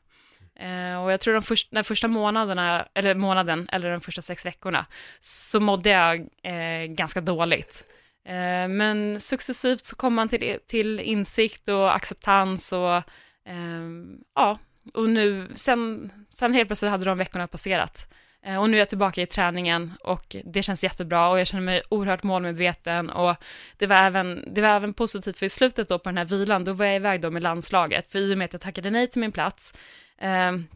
[0.58, 4.46] Eh, och jag tror de först, den första månaderna, eller månaden, eller de första sex
[4.46, 4.86] veckorna,
[5.20, 7.84] så mådde jag eh, ganska dåligt.
[8.24, 12.96] Eh, men successivt så kom man till, till insikt och acceptans och
[13.44, 13.88] eh,
[14.34, 14.58] ja,
[14.94, 18.08] och nu, sen, sen helt plötsligt hade de veckorna passerat.
[18.42, 21.62] Eh, och nu är jag tillbaka i träningen och det känns jättebra och jag känner
[21.62, 23.36] mig oerhört målmedveten och
[23.76, 26.64] det var även, det var även positivt för i slutet då på den här vilan,
[26.64, 29.06] då var jag iväg då med landslaget, för i och med att jag tackade nej
[29.06, 29.74] till min plats
[30.18, 30.66] Ehm,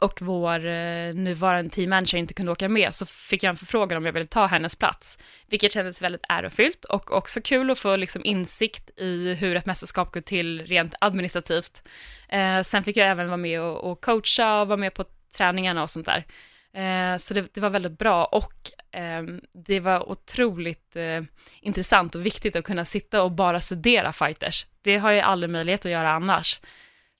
[0.00, 4.06] och vår eh, nuvarande teammanager inte kunde åka med, så fick jag en förfrågan om
[4.06, 8.24] jag ville ta hennes plats, vilket kändes väldigt ärofyllt och också kul att få liksom
[8.24, 11.82] insikt i hur ett mästerskap går till rent administrativt.
[12.28, 15.04] Eh, sen fick jag även vara med och, och coacha och vara med på
[15.36, 16.24] träningarna och sånt där.
[16.72, 21.22] Eh, så det, det, var väldigt bra och eh, det var otroligt eh,
[21.60, 24.66] intressant och viktigt att kunna sitta och bara studera fighters.
[24.82, 26.60] Det har jag aldrig möjlighet att göra annars.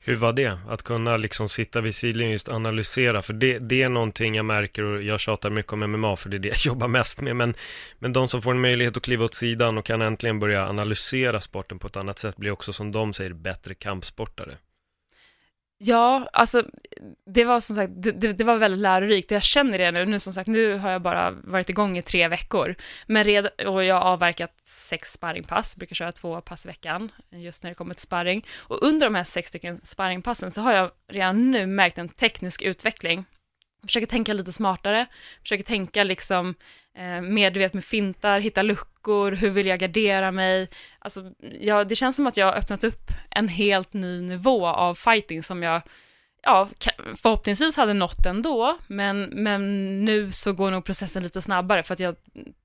[0.06, 0.58] Hur var det?
[0.68, 4.82] Att kunna liksom sitta vid sidlinjen just analysera, för det, det är någonting jag märker
[4.82, 7.54] och jag tjatar mycket om MMA för det är det jag jobbar mest med, men,
[7.98, 11.40] men de som får en möjlighet att kliva åt sidan och kan äntligen börja analysera
[11.40, 14.56] sporten på ett annat sätt blir också som de säger bättre kampsportare.
[15.80, 16.62] Ja, alltså
[17.26, 20.20] det var som sagt, det, det, var väldigt lärorikt och jag känner det nu, nu
[20.20, 22.74] som sagt, nu har jag bara varit igång i tre veckor,
[23.06, 27.62] men redan, och jag har avverkat sex sparringpass, brukar köra två pass i veckan, just
[27.62, 30.90] när det kommer till sparring, och under de här sex stycken sparringpassen så har jag
[31.08, 33.24] redan nu märkt en teknisk utveckling
[33.88, 35.07] försöker tänka lite smartare,
[35.42, 36.55] försöker tänka liksom
[36.98, 40.68] eh, mer, du vet, med fintar, hitta luckor, hur vill jag gardera mig?
[40.98, 44.94] Alltså, ja, det känns som att jag har öppnat upp en helt ny nivå av
[44.94, 45.83] fighting som jag,
[46.42, 46.68] ja,
[47.22, 49.61] förhoppningsvis hade nått ändå, men, men
[50.05, 52.16] nu så går nog processen lite snabbare för att jag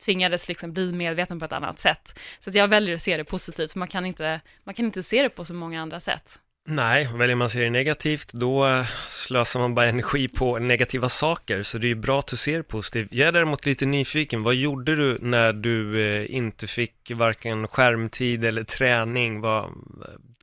[0.06, 2.20] tvingades liksom bli medveten på ett annat sätt.
[2.40, 5.04] Så att jag väljer att se det positivt, för man kan inte, man kan inte
[5.04, 6.40] se det på så många andra sätt.
[6.66, 11.64] Nej, väljer man se det negativt då eh, slösar man bara energi på negativa saker,
[11.64, 13.08] så det är bra att du ser positivt.
[13.12, 18.46] Jag är däremot lite nyfiken, vad gjorde du när du eh, inte fick varken skärmtid
[18.46, 19.42] eller träning?
[19.42, 19.70] Vad, eh,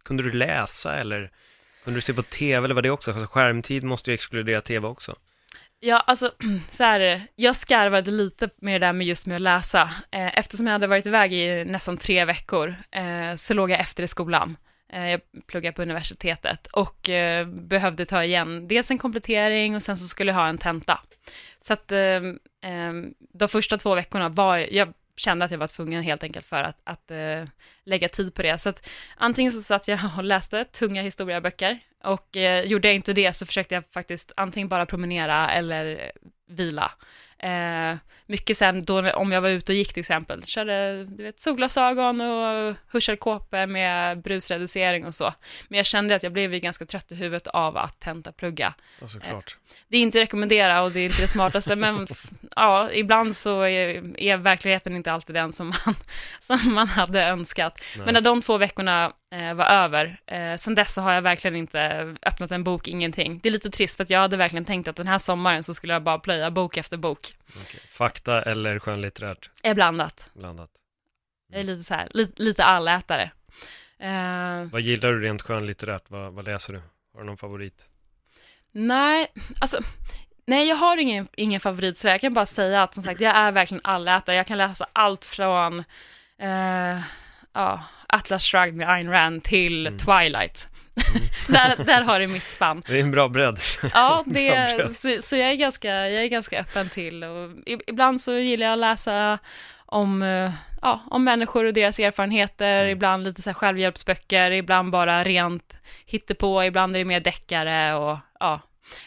[0.05, 1.31] kunde du läsa eller
[1.85, 3.11] kunde du se på tv eller var det också?
[3.11, 5.17] Alltså, skärmtid måste ju exkludera tv också.
[5.81, 6.33] Ja, alltså
[6.71, 9.91] så här jag skarvade lite med det där med just med att läsa.
[10.11, 12.77] Eftersom jag hade varit iväg i nästan tre veckor
[13.37, 14.57] så låg jag efter i skolan.
[14.93, 19.97] Eh, jag pluggade på universitetet och eh, behövde ta igen dels en komplettering och sen
[19.97, 21.01] så skulle jag ha en tenta.
[21.61, 26.03] Så att ehm, ehm, de första två veckorna var jag kände att jag var tvungen
[26.03, 27.45] helt enkelt för att, att eh,
[27.85, 28.59] lägga tid på det.
[28.59, 33.33] Så att antingen så satt jag och läste tunga historieböcker och gjorde jag inte det
[33.33, 36.13] så försökte jag faktiskt antingen bara promenera eller
[36.49, 36.93] vila.
[37.43, 41.41] Eh, mycket sen då, om jag var ute och gick till exempel, körde du vet,
[41.41, 45.35] solglasögon och hörselkåpor med brusreducering och så.
[45.69, 48.75] Men jag kände att jag blev ju ganska trött i huvudet av att tentaplugga.
[49.01, 49.57] Ja, såklart.
[49.61, 52.07] Eh, det är inte att rekommendera och det är inte det smartaste, men
[52.57, 55.95] ja, ibland så är, är, verkligheten inte alltid den som man,
[56.41, 57.81] som man hade önskat.
[57.97, 58.05] Nej.
[58.05, 61.81] Men när de två veckorna var över, eh, sen dess så har jag verkligen inte
[62.23, 63.41] öppnat en bok, ingenting.
[63.43, 65.75] Det är lite trist för att jag hade verkligen tänkt att den här sommaren så
[65.75, 67.35] skulle jag bara plöja bok efter bok.
[67.49, 67.81] Okay.
[67.91, 69.51] Fakta eller skönlitterärt?
[69.63, 70.31] Är blandat.
[70.35, 70.71] Blandat.
[70.71, 71.53] Mm.
[71.53, 73.31] Jag är lite så här, li, lite allätare.
[74.03, 76.05] Uh, vad gillar du rent skönlitterärt?
[76.09, 76.83] Vad, vad läser du?
[77.15, 77.91] Har du någon favorit?
[78.73, 79.27] Nej,
[79.61, 79.81] alltså
[80.47, 83.37] Nej, jag har ingen, ingen favorit så jag kan bara säga att som sagt, jag
[83.37, 84.37] är verkligen allätare.
[84.37, 85.79] Jag kan läsa allt från
[86.43, 87.01] uh,
[87.55, 89.99] ja, Atlas Shrugged med Ayn Rand till mm.
[89.99, 90.69] Twilight.
[91.15, 91.29] Mm.
[91.49, 92.83] där, där har du mitt spann.
[92.87, 93.59] Det är en bra bredd.
[93.95, 97.51] Ja, det är, så, så, jag, är ganska, jag är ganska öppen till och
[97.87, 99.39] ibland så gillar jag att läsa
[99.87, 102.91] om, eh, ja, om människor och deras erfarenheter, mm.
[102.91, 108.19] ibland lite så här självhjälpsböcker, ibland bara rent hittepå, ibland är det mer deckare och
[108.41, 108.61] ja,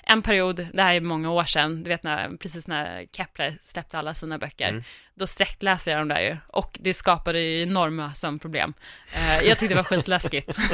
[0.03, 3.97] en period, det här är många år sedan, du vet när, precis när Kepler släppte
[3.97, 4.83] alla sina böcker, mm.
[5.13, 8.73] då sträckläste jag dem där ju, och det skapade ju enorma sömnproblem.
[9.13, 10.57] Eh, jag tyckte det var skitläskigt.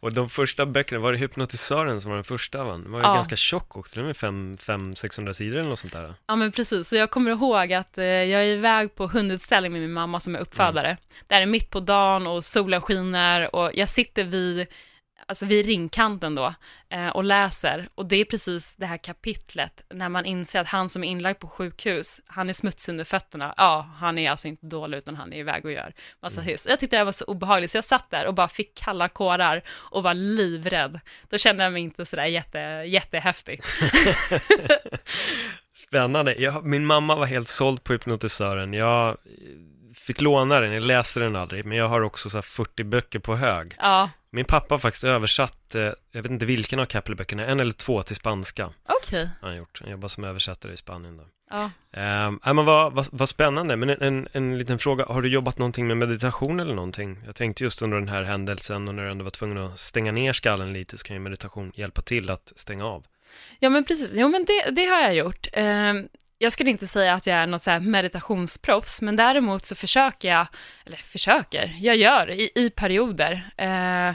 [0.00, 2.72] Och de första böckerna, var det Hypnotisören som var den första va?
[2.72, 3.14] Den var ju ja.
[3.14, 6.14] ganska tjock också, den är 500-600 sidor eller något sånt där.
[6.26, 9.80] Ja men precis, så jag kommer ihåg att eh, jag är iväg på hundutställning med
[9.80, 10.86] min mamma som är uppfödare.
[10.86, 10.98] Mm.
[11.26, 14.66] Det är mitt på dagen och solen skiner och jag sitter vid
[15.26, 16.54] alltså vid ringkanten då,
[16.90, 17.88] eh, och läser.
[17.94, 21.38] Och det är precis det här kapitlet, när man inser att han som är inlagd
[21.38, 23.54] på sjukhus, han är smutsig under fötterna.
[23.56, 26.50] Ja, han är alltså inte dålig, utan han är iväg och gör massa mm.
[26.50, 26.66] hyss.
[26.68, 29.62] Jag tyckte det var så obehagligt, så jag satt där och bara fick kalla kårar
[29.68, 31.00] och var livrädd.
[31.28, 33.60] Då kände jag mig inte sådär jätte, jättehäftig.
[35.74, 36.34] Spännande.
[36.38, 38.72] Jag, min mamma var helt såld på hypnotisören.
[38.72, 39.16] Jag
[39.94, 43.36] fick låna den, jag läste den aldrig, men jag har också så 40 böcker på
[43.36, 43.74] hög.
[43.78, 44.10] Ja.
[44.34, 48.02] Min pappa har faktiskt översatt, eh, jag vet inte vilken av Kepler-böckerna, en eller två
[48.02, 48.66] till spanska.
[48.66, 49.22] Okej.
[49.22, 49.28] Okay.
[49.40, 51.24] Han gjort, han jobbar som översättare i Spanien då.
[51.50, 51.64] Ja.
[51.92, 55.58] Eh, men vad, vad, vad spännande, men en, en, en, liten fråga, har du jobbat
[55.58, 57.22] någonting med meditation eller någonting?
[57.26, 60.12] Jag tänkte just under den här händelsen och när du ändå var tvungen att stänga
[60.12, 63.06] ner skallen lite så kan ju meditation hjälpa till att stänga av.
[63.58, 65.48] Ja men precis, jo men det, det har jag gjort.
[65.52, 65.94] Eh,
[66.44, 70.28] jag skulle inte säga att jag är något så här meditationsproffs, men däremot så försöker
[70.28, 70.46] jag,
[70.86, 73.42] eller försöker, jag gör i, i perioder.
[73.56, 74.14] Eh,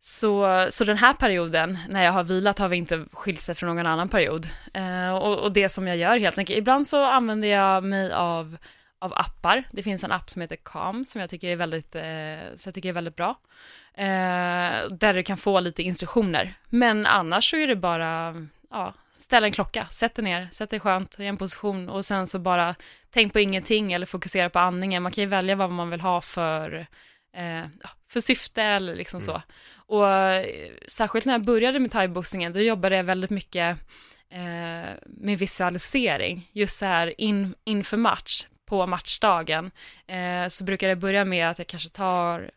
[0.00, 3.76] så, så den här perioden, när jag har vilat, har vi inte skilt sig från
[3.76, 4.48] någon annan period.
[4.74, 8.56] Eh, och, och, det som jag gör helt enkelt, ibland så använder jag mig av,
[8.98, 9.64] av appar.
[9.70, 12.74] Det finns en app som heter Calm, som jag tycker är väldigt, eh, så jag
[12.74, 13.38] tycker är väldigt bra.
[13.94, 16.54] Eh, där du kan få lite instruktioner.
[16.68, 18.34] Men annars så är det bara,
[18.70, 22.26] ja, ställ en klocka, sätt dig ner, sätt dig skönt i en position och sen
[22.26, 22.74] så bara
[23.10, 25.02] tänk på ingenting eller fokusera på andningen.
[25.02, 26.86] Man kan ju välja vad man vill ha för,
[27.36, 27.64] eh,
[28.08, 29.26] för syfte eller liksom mm.
[29.26, 29.42] så.
[29.76, 30.46] Och eh,
[30.88, 33.78] särskilt när jag började med thaiboxningen, då jobbade jag väldigt mycket
[34.30, 39.70] eh, med visualisering, just så här in, inför match, på matchdagen,
[40.06, 42.50] eh, så brukar det börja med att jag kanske tar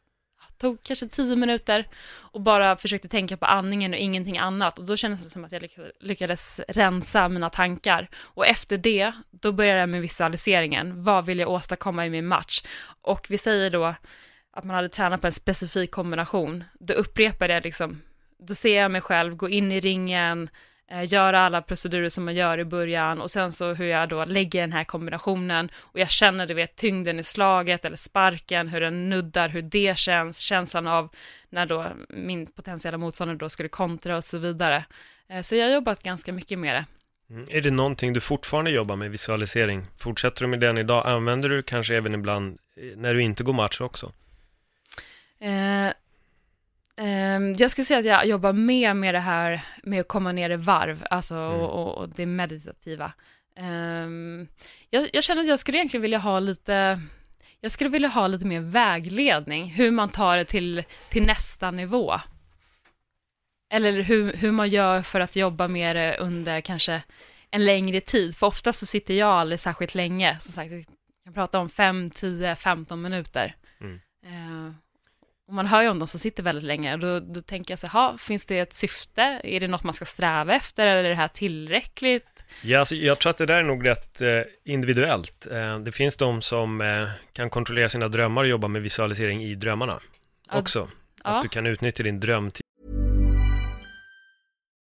[0.57, 4.79] tog kanske tio minuter och bara försökte tänka på andningen och ingenting annat.
[4.79, 8.09] Och då kändes det som att jag lyckades rensa mina tankar.
[8.17, 11.03] Och efter det, då började jag med visualiseringen.
[11.03, 12.63] Vad vill jag åstadkomma i min match?
[13.01, 13.95] Och vi säger då
[14.51, 16.63] att man hade tränat på en specifik kombination.
[16.79, 18.01] Då upprepade jag liksom,
[18.39, 20.49] då ser jag mig själv gå in i ringen,
[20.91, 24.25] eh, göra alla procedurer som man gör i början och sen så hur jag då
[24.25, 28.81] lägger den här kombinationen och jag känner, du vet, tyngden i slaget eller sparken, hur
[28.81, 31.09] den nuddar, hur det känns, känslan av
[31.49, 34.85] när då min potentiella motståndare då skulle kontra och så vidare.
[35.29, 36.85] Eh, så jag har jobbat ganska mycket med det.
[37.29, 37.45] Mm.
[37.49, 39.83] Är det någonting du fortfarande jobbar med, visualisering?
[39.97, 41.07] Fortsätter du med den idag?
[41.07, 44.11] Använder du kanske även ibland eh, när du inte går match också?
[45.39, 45.91] Eh,
[47.57, 50.55] jag skulle säga att jag jobbar mer med det här med att komma ner i
[50.55, 51.59] varv, alltså mm.
[51.59, 53.13] och, och, det meditativa.
[53.59, 54.47] Um,
[54.89, 56.99] jag, jag, känner att jag skulle egentligen vilja ha lite,
[57.61, 62.19] jag skulle vilja ha lite mer vägledning, hur man tar det till, till nästa nivå.
[63.73, 67.03] Eller hur, hur man gör för att jobba med det under kanske
[67.51, 70.85] en längre tid, för ofta så sitter jag aldrig särskilt länge, som sagt, jag
[71.23, 73.55] kan prata om 5, 10, 15 minuter.
[73.81, 73.99] Mm.
[75.47, 77.87] Och man hör ju om de som sitter väldigt länge, då, då tänker jag så
[77.87, 79.41] här, finns det ett syfte?
[79.43, 82.43] Är det något man ska sträva efter eller är det här tillräckligt?
[82.63, 85.47] Ja, alltså, jag tror att det där är nog rätt eh, individuellt.
[85.51, 89.55] Eh, det finns de som eh, kan kontrollera sina drömmar och jobba med visualisering i
[89.55, 89.99] drömmarna
[90.51, 90.59] ja.
[90.59, 90.89] också.
[91.23, 91.29] Ja.
[91.29, 92.61] Att du kan utnyttja din drömtid.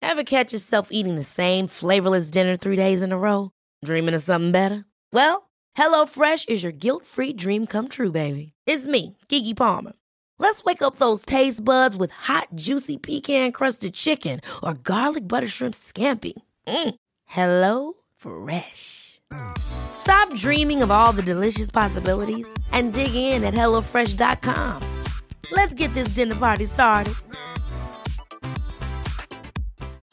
[0.07, 3.51] Have catch yourself eating the same flavorless dinner three days in a row?
[3.87, 4.85] Dreaming of something better?
[5.13, 5.37] Well,
[5.79, 8.53] hello fresh is your guilt free dream come true baby.
[8.67, 9.93] It's me, Gigi Palmer.
[10.39, 15.49] Let's wake up those taste buds with hot, juicy pecan crusted chicken or garlic butter
[15.49, 16.35] shrimp scampi.
[16.67, 16.95] Mm.
[17.25, 19.21] Hello Fresh.
[19.59, 25.03] Stop dreaming of all the delicious possibilities and dig in at HelloFresh.com.
[25.51, 27.15] Let's get this dinner party started.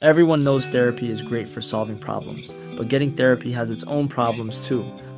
[0.02, 4.68] Everyone knows therapy is great for solving problems, but getting therapy has its own problems
[4.68, 4.84] too,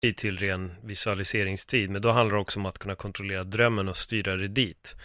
[0.00, 4.36] till ren visualiseringstid, men då handlar det också om att kunna kontrollera drömmen och styra
[4.36, 4.96] det dit.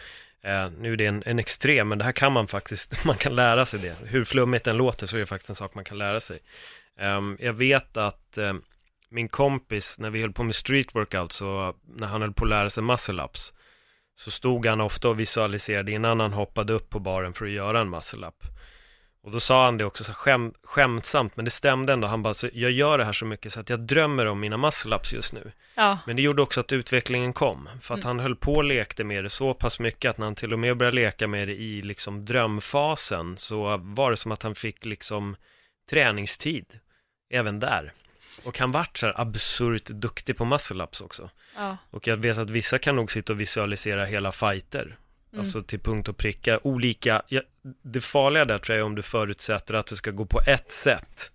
[0.44, 3.36] Eh, nu är det en, en extrem, men det här kan man faktiskt, man kan
[3.36, 3.96] lära sig det.
[4.06, 6.40] Hur flummigt den låter så är det faktiskt en sak man kan lära sig.
[7.00, 8.54] Eh, jag vet att eh,
[9.10, 12.50] min kompis, när vi höll på med street workout, så när han höll på att
[12.50, 13.54] lära sig muscle ups,
[14.18, 17.80] så stod han ofta och visualiserade innan han hoppade upp på baren för att göra
[17.80, 18.44] en muscle up.
[19.26, 22.08] Och då sa han det också så skäm, skämtsamt, men det stämde ändå.
[22.08, 24.58] Han bara, så, jag gör det här så mycket så att jag drömmer om mina
[24.58, 25.52] muscle-ups just nu.
[25.76, 25.98] Ja.
[26.08, 28.08] Men det gjorde också att utvecklingen kom, för att mm.
[28.08, 30.60] han höll på och lekte med det så pass mycket att när han till och
[30.60, 34.86] med började leka med det i liksom drömfasen så var det som att han fick
[34.86, 35.36] liksom
[35.90, 36.80] träningstid
[37.30, 37.94] även där.
[38.44, 41.30] Och han vart så här absurt duktig på muscle-ups också.
[41.56, 41.78] Ja.
[41.92, 44.98] Och jag vet att vissa kan nog sitta och visualisera hela fighter
[45.36, 45.42] Mm.
[45.42, 47.42] Alltså till punkt och pricka, olika, ja,
[47.82, 50.72] det farliga där tror jag är om du förutsätter att det ska gå på ett
[50.72, 51.32] sätt.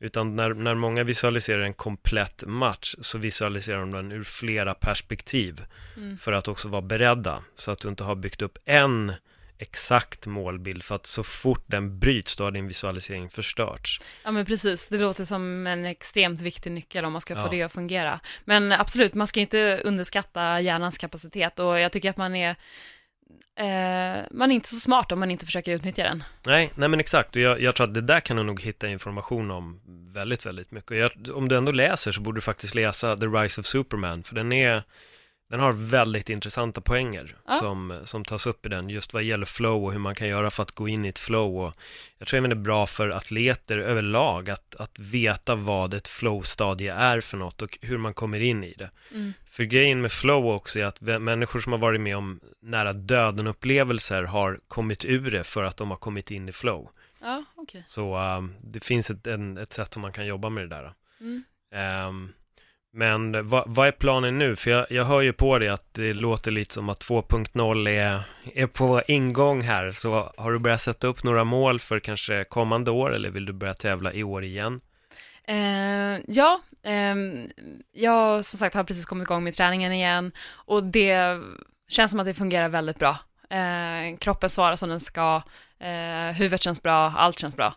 [0.00, 5.64] Utan när, när många visualiserar en komplett match så visualiserar de den ur flera perspektiv.
[5.96, 6.18] Mm.
[6.18, 9.12] För att också vara beredda, så att du inte har byggt upp en
[9.58, 14.00] exakt målbild för att så fort den bryts då har din visualisering förstörts.
[14.24, 17.48] Ja men precis, det låter som en extremt viktig nyckel om man ska få ja.
[17.50, 18.20] det att fungera.
[18.44, 22.56] Men absolut, man ska inte underskatta hjärnans kapacitet och jag tycker att man är
[23.58, 26.24] eh, man är inte så smart om man inte försöker utnyttja den.
[26.46, 27.36] Nej, nej men exakt.
[27.36, 29.80] Och jag, jag tror att det där kan du nog hitta information om
[30.14, 30.90] väldigt, väldigt mycket.
[30.90, 34.22] Och jag, om du ändå läser så borde du faktiskt läsa The Rise of Superman,
[34.22, 34.82] för den är
[35.48, 37.54] den har väldigt intressanta poänger ja.
[37.54, 40.50] som, som tas upp i den, just vad gäller flow och hur man kan göra
[40.50, 41.58] för att gå in i ett flow.
[41.58, 41.74] Och
[42.18, 46.94] jag tror även det är bra för atleter överlag att, att veta vad ett flow-stadie
[46.94, 48.90] är för något och hur man kommer in i det.
[49.12, 49.32] Mm.
[49.46, 54.22] För grejen med flow också är att människor som har varit med om nära döden-upplevelser
[54.22, 56.88] har kommit ur det för att de har kommit in i flow.
[57.20, 57.82] Ja, okay.
[57.86, 60.92] Så um, det finns ett, en, ett sätt som man kan jobba med det där.
[61.20, 61.44] Mm.
[61.72, 62.32] Ehm,
[62.92, 64.56] men vad, vad är planen nu?
[64.56, 68.22] För jag, jag hör ju på dig att det låter lite som att 2.0 är,
[68.54, 69.92] är på ingång här.
[69.92, 73.52] Så har du börjat sätta upp några mål för kanske kommande år eller vill du
[73.52, 74.80] börja tävla i år igen?
[75.44, 77.14] Eh, ja, eh,
[77.92, 81.40] jag som sagt har precis kommit igång med träningen igen och det
[81.88, 83.18] känns som att det fungerar väldigt bra.
[83.50, 85.42] Eh, kroppen svarar som den ska,
[85.80, 87.74] eh, huvudet känns bra, allt känns bra.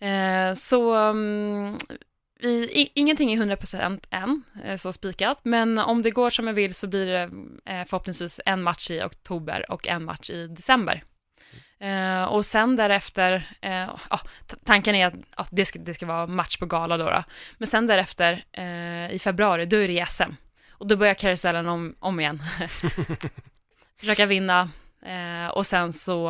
[0.00, 1.78] Eh, så um,
[2.44, 6.74] vi, ingenting är 100% än, eh, så spikat, men om det går som jag vill
[6.74, 7.22] så blir det
[7.72, 11.04] eh, förhoppningsvis en match i oktober och en match i december.
[11.84, 13.32] Uh, och sen därefter,
[13.66, 14.22] uh, uh,
[14.64, 17.24] tanken är att det, ska, det ska vara match på gala då, då.
[17.58, 18.44] men sen därefter
[19.10, 20.32] i februari, då är det SM.
[20.70, 22.42] Och då börjar karusellen om, om igen.
[24.00, 24.68] Försöka vinna
[25.52, 26.26] och sen så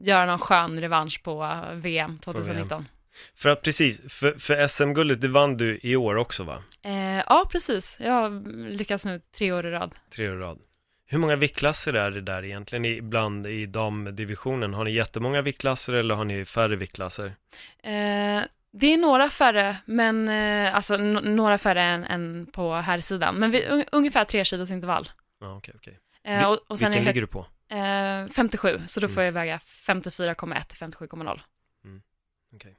[0.00, 2.68] göra någon skön revansch på VM 2019.
[2.68, 2.88] På VM.
[3.34, 6.62] För att precis, för, för SM-guldet, det vann du i år också va?
[7.26, 7.96] ja, precis.
[8.00, 9.94] Jag har lyckats nu tre år i rad.
[10.10, 10.58] Tre år i rad.
[11.06, 14.74] Hur många viktklasser är det där egentligen ibland i damdivisionen?
[14.74, 17.26] Har ni jättemånga viktklasser eller har ni färre viktklasser?
[17.82, 18.42] Eh,
[18.72, 23.34] det är några färre, men eh, alltså några färre än, än på här sidan.
[23.34, 25.10] Men vi, un ungefär tre kilos intervall.
[25.40, 25.98] Ja, okej, okej.
[26.24, 27.46] Eh, och, och Vilken ligger du på?
[28.36, 29.24] 57, eh, så då får mm.
[29.24, 31.40] jag väga 54,1 till 57,0.
[31.84, 32.02] Mm.
[32.54, 32.72] Okay.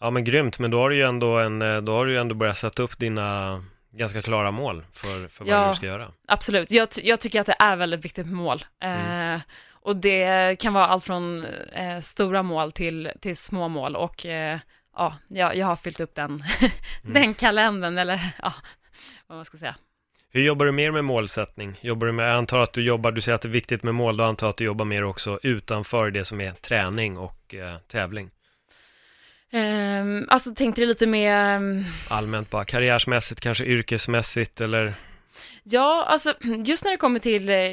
[0.00, 2.34] Ja men grymt, men då har du ju ändå, en, eh, då har du ändå
[2.34, 6.12] börjat sätta upp dina ganska klara mål för, för vad ja, du ska göra.
[6.28, 8.64] Absolut, jag, jag tycker att det är väldigt viktigt med mål.
[8.80, 9.34] Mm.
[9.34, 9.40] Eh,
[9.70, 14.58] och det kan vara allt från eh, stora mål till, till små mål och eh,
[14.96, 16.30] ja, jag, jag har fyllt upp den,
[17.04, 17.14] mm.
[17.14, 18.52] den kalendern eller ja,
[19.26, 19.74] vad man ska säga.
[20.30, 21.78] Hur jobbar du mer med målsättning?
[21.80, 23.94] Jobbar du med, jag antar att du jobbar, du säger att det är viktigt med
[23.94, 27.54] mål, då antar jag att du jobbar mer också utanför det som är träning och
[27.54, 28.30] eh, tävling.
[29.52, 31.56] Um, alltså tänkte du lite mer...
[31.56, 31.84] Um...
[32.08, 34.94] Allmänt bara, karriärsmässigt, kanske yrkesmässigt eller?
[35.62, 36.34] Ja, alltså
[36.64, 37.72] just när det kommer till eh,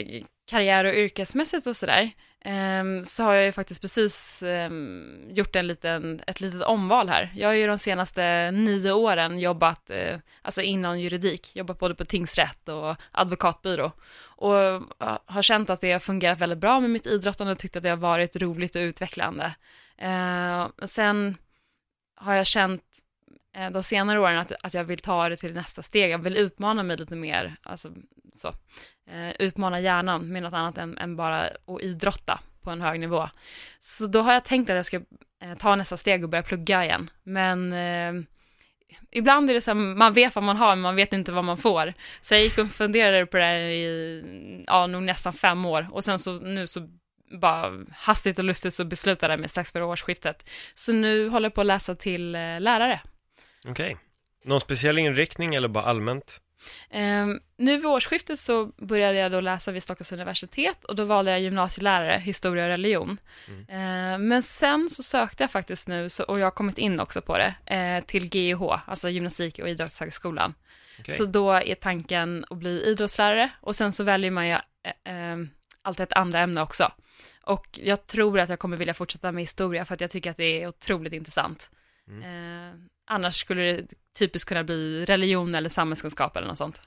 [0.50, 2.10] karriär och yrkesmässigt och sådär,
[2.46, 4.44] um, så har jag ju faktiskt precis
[5.30, 7.34] gjort en liten, ett litet omval här.
[7.36, 12.06] Jag har ju de senaste nio åren jobbat, uh, alltså inom juridik, jobbat både på
[12.06, 13.92] tingsrätt och advokatbyrå.
[14.38, 14.54] Och
[15.26, 17.90] har känt att det har fungerat väldigt bra med mitt idrottande och tyckt att det
[17.90, 19.56] har varit roligt och utvecklande.
[20.04, 21.38] Uh, sen
[22.16, 22.84] har jag känt
[23.56, 26.12] eh, de senare åren att, att jag vill ta det till nästa steg.
[26.12, 27.92] Jag vill utmana mig lite mer, alltså
[28.34, 28.48] så.
[29.10, 33.30] Eh, utmana hjärnan med något annat än, än, bara att idrotta på en hög nivå.
[33.80, 35.02] Så då har jag tänkt att jag ska
[35.42, 37.10] eh, ta nästa steg och börja plugga igen.
[37.24, 38.24] Men eh,
[39.12, 41.44] ibland är det så här, man vet vad man har, men man vet inte vad
[41.44, 41.94] man får.
[42.22, 45.88] Så jag gick och funderade på det här i, ja, nog nästan fem år.
[45.92, 46.90] Och sen så nu så
[47.40, 50.50] bara hastigt och lustigt så beslutade jag mig strax före årsskiftet.
[50.76, 53.02] Så nu håller jag på att läsa till eh, lärare.
[53.68, 53.72] Okej.
[53.72, 53.96] Okay.
[54.44, 56.42] Någon speciell inriktning eller bara allmänt?
[56.94, 61.32] Um, nu vid årsskiftet så började jag då läsa vid Stockholms universitet och då valde
[61.32, 63.18] jag gymnasielärare, historia och religion.
[63.48, 63.60] Mm.
[63.60, 67.22] Uh, men sen så sökte jag faktiskt nu, så, och jag har kommit in också
[67.22, 70.54] på det, uh, till GIH, alltså gymnastik och idrottshögskolan.
[71.00, 71.16] Okay.
[71.16, 75.48] Så då är tanken att bli idrottslärare och sen så väljer man ju uh,
[75.82, 76.92] alltid ett andra ämne också.
[77.46, 80.38] Och jag tror att jag kommer vilja fortsätta med historia för att jag tycker att
[80.38, 81.70] det är otroligt intressant.
[82.08, 82.22] Mm.
[82.70, 82.74] Eh,
[83.08, 83.88] annars skulle det
[84.18, 86.82] typiskt kunna bli religion eller samhällskunskap eller något sånt.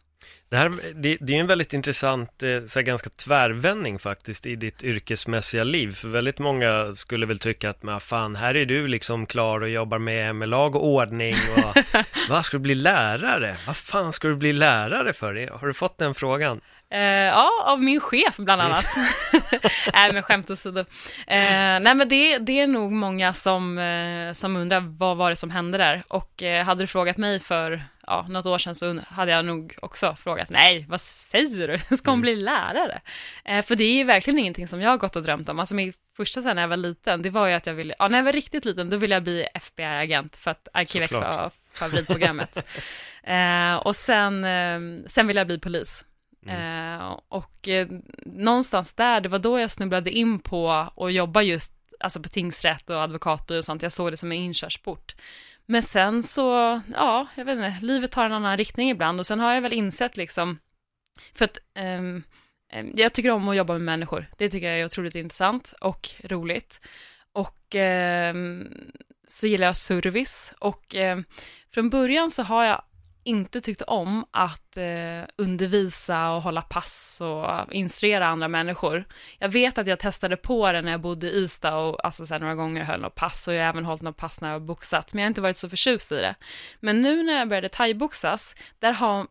[0.48, 4.82] Det, här, det, det är en väldigt intressant, eh, så ganska tvärvändning faktiskt i ditt
[4.84, 5.92] yrkesmässiga liv.
[5.92, 9.68] För väldigt många skulle väl tycka att, men fan, här är du liksom klar och
[9.68, 11.76] jobbar med, med lag och ordning och
[12.28, 13.56] vad ska du bli lärare?
[13.66, 15.50] Vad fan ska du bli lärare för?
[15.58, 16.60] Har du fått den frågan?
[16.94, 18.86] Uh, ja, av min chef bland annat.
[19.92, 20.80] nej, men skämt åsido.
[20.80, 20.86] Uh,
[21.26, 25.50] nej, men det, det är nog många som, uh, som undrar vad var det som
[25.50, 26.02] hände där.
[26.08, 30.16] Och hade du frågat mig för ja, något år sedan så hade jag nog också
[30.18, 31.78] frågat, nej, vad säger du?
[31.96, 32.20] Ska hon mm.
[32.20, 33.00] bli lärare?
[33.44, 35.60] för det är ju verkligen ingenting som jag har gått och drömt om.
[35.60, 38.08] Alltså min första sen när jag var liten, det var ju att jag ville, ja,
[38.08, 42.68] när jag var riktigt liten, då ville jag bli FBI-agent för att Arkivex var favoritprogrammet.
[43.84, 44.46] och sen,
[45.06, 46.04] sen ville jag bli polis.
[46.46, 47.00] Mm.
[47.00, 47.88] Eh, och eh,
[48.26, 52.90] någonstans där, det var då jag snubblade in på att jobba just alltså på tingsrätt
[52.90, 53.82] och advokatbyrå och sånt.
[53.82, 55.16] Jag såg det som en inkörsport.
[55.66, 59.40] Men sen så, ja, jag vet inte, livet tar en annan riktning ibland och sen
[59.40, 60.58] har jag väl insett liksom,
[61.34, 64.26] för att eh, jag tycker om att jobba med människor.
[64.38, 66.80] Det tycker jag är otroligt intressant och roligt.
[67.32, 68.34] Och eh,
[69.28, 71.18] så gillar jag service och eh,
[71.70, 72.82] från början så har jag
[73.28, 79.04] inte tyckte om att eh, undervisa och hålla pass och instruera andra människor.
[79.38, 82.34] Jag vet att jag testade på det när jag bodde i Ystad och alltså, så
[82.34, 84.54] här, några gånger höll något pass och jag har även hållit något pass när jag
[84.54, 86.34] har boxat, men jag har inte varit så förtjust i det.
[86.80, 89.26] Men nu när jag började thaiboxas, där har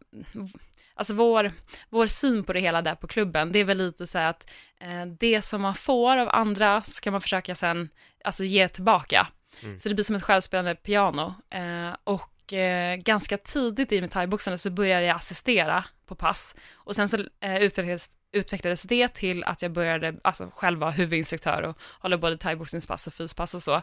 [0.99, 1.51] Alltså vår,
[1.89, 4.49] vår syn på det hela där på klubben, det är väl lite så här att
[4.81, 7.89] eh, det som man får av andra ska man försöka sen
[8.23, 9.27] alltså, ge tillbaka.
[9.63, 9.79] Mm.
[9.79, 11.33] Så det blir som ett självspelande piano.
[11.49, 16.55] Eh, och eh, ganska tidigt i mitt thaiboxande så började jag assistera på pass.
[16.73, 21.61] Och sen så eh, utvecklades, utvecklades det till att jag började alltså, själv vara huvudinstruktör
[21.61, 23.81] och hålla både thaiboxningspass och fyspass och så.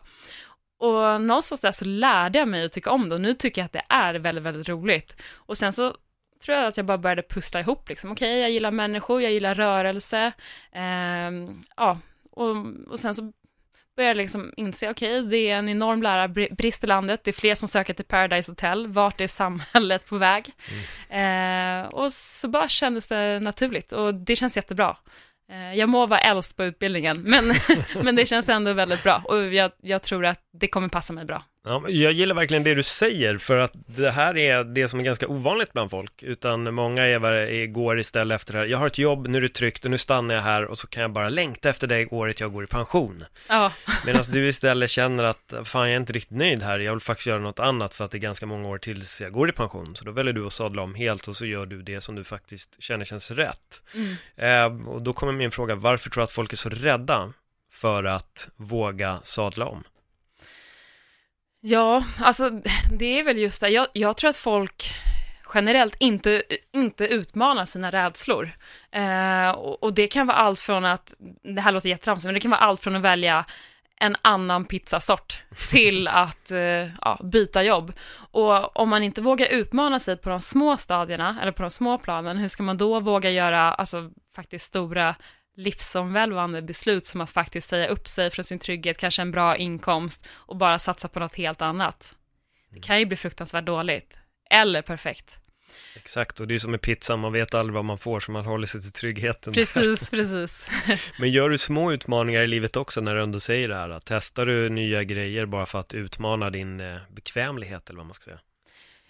[0.79, 3.67] Och någonstans där så lärde jag mig att tycka om det och nu tycker jag
[3.67, 5.23] att det är väldigt, väldigt roligt.
[5.35, 5.97] Och sen så
[6.45, 9.33] tror jag att jag bara började pussla ihop liksom, okej, okay, jag gillar människor, jag
[9.33, 10.33] gillar rörelse,
[10.73, 11.31] eh,
[11.77, 11.99] ja,
[12.31, 12.57] och,
[12.89, 13.33] och sen så
[13.97, 17.33] började jag liksom inse, okej, okay, det är en enorm lärarbrist i landet, det är
[17.33, 20.51] fler som söker till Paradise Hotel, vart är samhället på väg?
[21.11, 21.85] Mm.
[21.85, 24.97] Eh, och så bara kändes det naturligt och det känns jättebra.
[25.51, 27.45] Eh, jag må vara äldst på utbildningen, men,
[28.05, 31.25] men det känns ändå väldigt bra och jag, jag tror att det kommer passa mig
[31.25, 31.43] bra.
[31.67, 35.05] Ja, jag gillar verkligen det du säger, för att det här är det som är
[35.05, 38.99] ganska ovanligt bland folk, utan många är, går istället efter det här, jag har ett
[38.99, 41.29] jobb, nu är det tryggt och nu stannar jag här och så kan jag bara
[41.29, 43.25] längta efter det året jag går i pension.
[43.49, 43.73] Ja.
[44.07, 47.27] Medan du istället känner att, fan jag är inte riktigt nöjd här, jag vill faktiskt
[47.27, 49.97] göra något annat för att det är ganska många år tills jag går i pension,
[49.97, 52.25] så då väljer du att sadla om helt och så gör du det som du
[52.25, 53.83] faktiskt känner känns rätt.
[53.95, 54.81] Mm.
[54.81, 57.33] Eh, och då kommer min fråga, varför tror du att folk är så rädda
[57.73, 59.85] för att våga sadla om?
[61.67, 62.51] Ja, alltså
[62.91, 63.69] det är väl just det.
[63.69, 64.95] Jag, jag tror att folk
[65.55, 66.43] generellt inte,
[66.73, 68.51] inte utmanar sina rädslor.
[68.91, 72.41] Eh, och, och, det kan vara allt från att, det här låter jättetramsigt, men det
[72.41, 73.45] kan vara allt från att välja
[74.01, 77.93] en annan pizzasort till att eh, ja, byta jobb.
[78.15, 81.99] Och om man inte vågar utmana sig på de små stadierna, eller på de små
[81.99, 85.15] planen, hur ska man då våga göra, alltså faktiskt stora
[85.55, 90.29] livsomvälvande beslut som att faktiskt säga upp sig från sin trygghet, kanske en bra inkomst
[90.33, 92.17] och bara satsa på något helt annat.
[92.71, 94.19] Det kan ju bli fruktansvärt dåligt,
[94.51, 95.39] eller perfekt.
[95.97, 98.45] Exakt, och det är som med pizzan, man vet aldrig vad man får så man
[98.45, 99.53] håller sig till tryggheten.
[99.53, 100.67] Precis, precis.
[101.19, 104.01] Men gör du små utmaningar i livet också när du ändå säger det här?
[104.05, 108.25] Testar du nya grejer bara för att utmana din eh, bekvämlighet eller vad man ska
[108.25, 108.41] säga?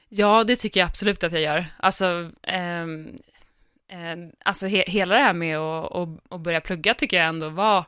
[0.09, 1.67] Ja, det tycker jag absolut att jag gör.
[1.79, 2.87] Alltså, eh,
[3.95, 7.49] Ehm, alltså he hela det här med att, att, att, börja plugga tycker jag ändå
[7.49, 7.85] var,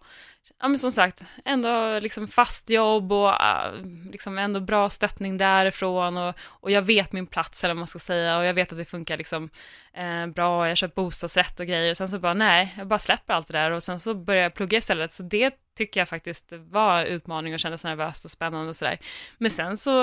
[0.60, 3.72] ja men som sagt, ändå liksom fast jobb och äh,
[4.10, 7.98] liksom ändå bra stöttning därifrån och, och jag vet min plats eller vad man ska
[7.98, 9.50] säga och jag vet att det funkar liksom
[9.92, 12.98] eh, bra, jag har köpt bostadsrätt och grejer och sen så bara nej, jag bara
[12.98, 16.08] släpper allt det där och sen så börjar jag plugga istället, så det tycker jag
[16.08, 18.98] faktiskt var utmaning och kändes nervöst och spännande och sådär.
[19.38, 20.02] Men sen så,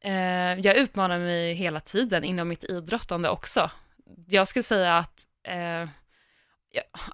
[0.00, 3.70] eh, jag utmanar mig hela tiden inom mitt idrottande också.
[4.28, 5.88] Jag skulle säga att eh,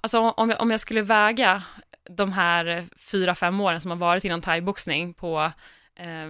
[0.01, 1.63] alltså om jag, om jag skulle väga
[2.09, 5.51] de här fyra, fem åren som har varit inom thaiboxning på,
[5.95, 6.25] eh,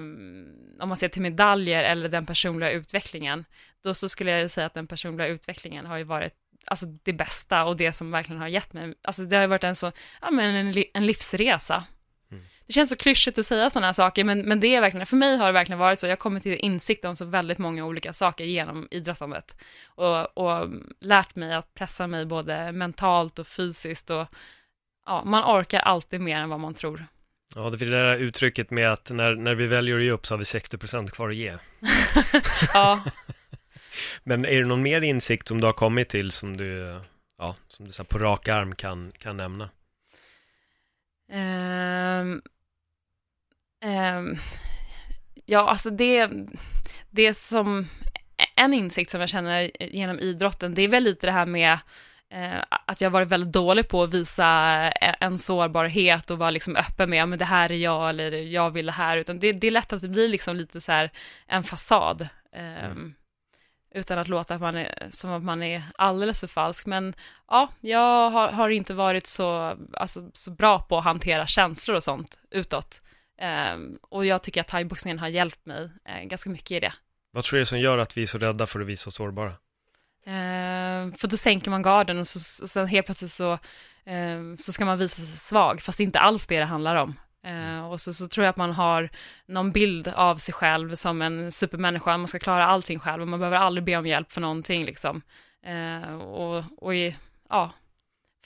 [0.80, 3.46] om man ser till medaljer eller den personliga utvecklingen,
[3.84, 6.34] då så skulle jag säga att den personliga utvecklingen har ju varit
[6.66, 9.64] alltså det bästa och det som verkligen har gett mig, alltså det har ju varit
[9.64, 9.92] en så,
[10.22, 11.84] ja men en, en livsresa
[12.68, 15.18] det känns så klyschigt att säga sådana här saker, men, men det är verkligen, för
[15.18, 17.86] mig har det verkligen varit så, jag har kommit till insikt om så väldigt många
[17.86, 19.56] olika saker genom idrottandet
[19.86, 24.28] och, och lärt mig att pressa mig både mentalt och fysiskt och
[25.06, 27.06] ja, man orkar alltid mer än vad man tror.
[27.56, 30.26] Ja, det är det där uttrycket med att när, när vi väljer att ge upp
[30.28, 31.58] så har vi 60% kvar att ge.
[32.74, 33.04] ja.
[34.24, 37.00] Men är det någon mer insikt som du har kommit till som du,
[37.38, 39.70] ja, som du så på rak arm kan, kan nämna?
[41.32, 42.42] Um,
[43.84, 44.38] um,
[45.46, 46.30] ja, alltså det,
[47.10, 47.88] det som,
[48.56, 51.74] en insikt som jag känner genom idrotten, det är väl lite det här med
[52.36, 54.48] uh, att jag varit väldigt dålig på att visa
[55.20, 58.72] en sårbarhet och vara liksom öppen med, ja men det här är jag eller jag
[58.72, 61.12] vill det här, utan det, det är lätt att det blir liksom lite så här
[61.48, 62.28] en fasad.
[62.56, 63.14] Um, mm
[63.94, 66.86] utan att låta att man är, som att man är alldeles för falsk.
[66.86, 67.14] Men
[67.48, 72.04] ja, jag har, har inte varit så, alltså, så bra på att hantera känslor och
[72.04, 73.02] sånt utåt.
[73.42, 76.94] Um, och jag tycker att thaiboxningen har hjälpt mig uh, ganska mycket i det.
[77.32, 79.50] Vad tror du som gör att vi är så rädda för att visa oss sårbara?
[80.28, 84.72] Uh, för då sänker man garden och, så, och sen helt plötsligt så, uh, så
[84.72, 87.16] ska man visa sig svag, fast det är inte alls det det handlar om.
[87.48, 89.10] Uh, och så, så, tror jag att man har
[89.46, 93.40] någon bild av sig själv som en supermänniska, man ska klara allting själv och man
[93.40, 95.22] behöver aldrig be om hjälp för någonting liksom.
[95.68, 97.16] Uh, och, och i,
[97.50, 97.72] ja,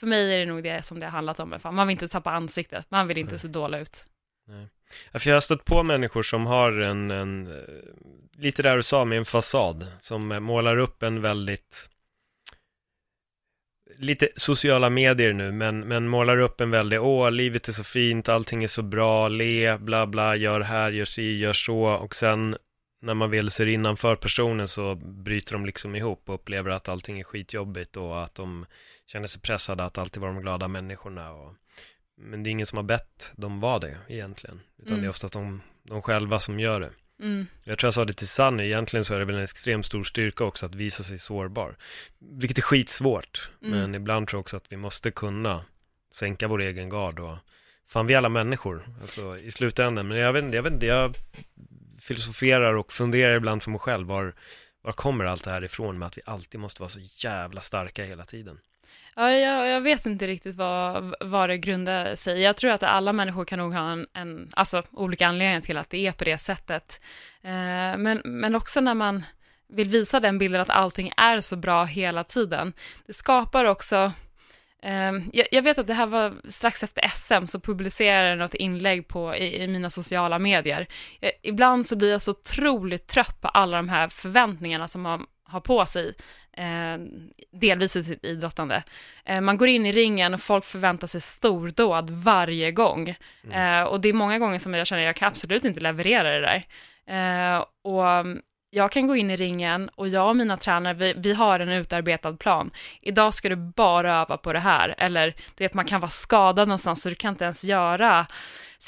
[0.00, 1.58] för mig är det nog det som det har handlat om.
[1.62, 4.06] Man vill inte tappa ansiktet, man vill inte se dålig ut.
[4.48, 4.68] Nej.
[5.12, 7.62] För jag har stött på människor som har en, en eh,
[8.38, 11.88] lite där du sa med en fasad, som eh, målar upp en väldigt
[13.96, 18.28] lite sociala medier nu, men, men målar upp en väldigt, åh, livet är så fint,
[18.28, 22.56] allting är så bra, le, bla bla, gör här, gör si, gör så, och sen
[23.00, 27.20] när man väl ser innanför personen så bryter de liksom ihop och upplever att allting
[27.20, 28.66] är skitjobbigt och att de
[29.06, 31.32] känner sig pressade att alltid vara de glada människorna.
[31.32, 31.54] Och,
[32.18, 35.00] men det är ingen som har bett dem vara det egentligen, utan Mm.
[35.00, 36.90] det är oftast de, de själva som gör det.
[37.22, 37.46] Mm.
[37.64, 40.04] Jag tror jag sa det till Sunny, egentligen så är det väl en extremt stor
[40.04, 41.76] styrka också att visa sig sårbar.
[42.18, 43.78] Vilket är skitsvårt, Mm.
[43.80, 45.64] men ibland tror jag också att vi måste kunna
[46.14, 47.36] sänka vår egen gard och
[47.86, 50.08] fan vi är alla människor, alltså i slutändan.
[50.08, 51.16] Men jag vet inte, jag vet inte, jag
[52.00, 54.34] filosoferar och funderar ibland för mig själv, var,
[54.82, 58.04] var kommer allt det här ifrån med att vi alltid måste vara så jävla starka
[58.04, 58.58] hela tiden?
[59.20, 62.44] Ja, jag, jag vet inte riktigt vad, vad det grundar sig i.
[62.44, 65.90] Jag tror att alla människor kan nog ha en, en alltså olika anledningar till att
[65.90, 67.00] det är på det sättet.
[67.42, 67.50] Eh,
[67.98, 69.24] men, men också när man
[69.68, 72.72] vill visa den bilden att allting är så bra hela tiden.
[73.06, 74.12] Det skapar också
[74.82, 78.54] eh, jag, jag vet att det här var strax efter SM så publicerade jag något
[78.54, 80.86] inlägg på, i, i mina sociala medier.
[81.20, 85.26] Eh, ibland så blir jag så otroligt trött på alla de här förväntningarna som man
[85.44, 86.14] har på sig
[86.58, 86.98] eh,
[87.52, 88.82] delvis i sitt idrottande.
[89.24, 93.08] Eh, man går in i ringen och folk förväntar sig stordåd varje gång.
[93.52, 96.30] Eh, och det är många gånger som jag känner att jag kan absolut inte leverera
[96.30, 96.64] det där.
[97.06, 98.40] Eh, och mm,
[98.70, 101.68] jag kan gå in i ringen och jag och mina tränare, vi, vi har en
[101.68, 102.70] utarbetad plan.
[103.00, 104.94] Idag ska du bara öva på det här.
[104.98, 108.26] Eller du vet, man kan vara skadad någonstans så du kan inte ens göra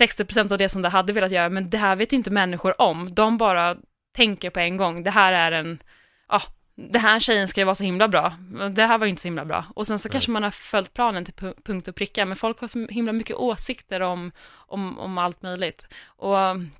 [0.00, 3.14] 60% av det som du hade velat göra, men det här vet inte människor om.
[3.14, 3.76] De bara
[4.16, 5.82] tänker på en gång, det här är en,
[6.28, 6.42] ja,
[6.74, 8.34] det här tjejen ska ju vara så himla bra,
[8.74, 9.64] det här var ju inte så himla bra.
[9.74, 10.12] Och sen så Nej.
[10.12, 13.12] kanske man har följt planen till pu- punkt och pricka, men folk har så himla
[13.12, 15.88] mycket åsikter om, om, om allt möjligt.
[16.04, 16.70] Och um,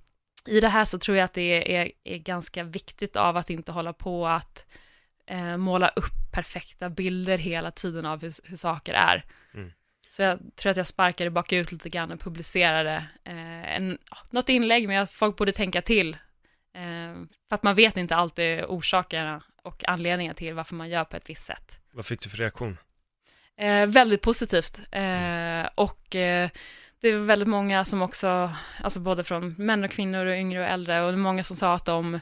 [0.47, 3.73] i det här så tror jag att det är, är ganska viktigt av att inte
[3.73, 4.67] hålla på att
[5.27, 9.25] eh, måla upp perfekta bilder hela tiden av hur, hur saker är.
[9.55, 9.73] Mm.
[10.07, 13.99] Så jag tror att jag sparkade bakut lite grann och publicerade eh, en,
[14.31, 16.17] något inlägg med att folk borde tänka till.
[16.75, 17.15] Eh,
[17.49, 21.31] för att man vet inte alltid orsakerna och anledningar till varför man gör på ett
[21.31, 21.81] visst sätt.
[21.93, 22.77] Vad fick du för reaktion?
[23.57, 24.81] Eh, väldigt positivt.
[24.91, 26.51] Eh, och eh,
[27.01, 28.53] det är väldigt många som också,
[28.83, 31.57] alltså både från män och kvinnor och yngre och äldre, och det är många som
[31.57, 32.15] sa att de,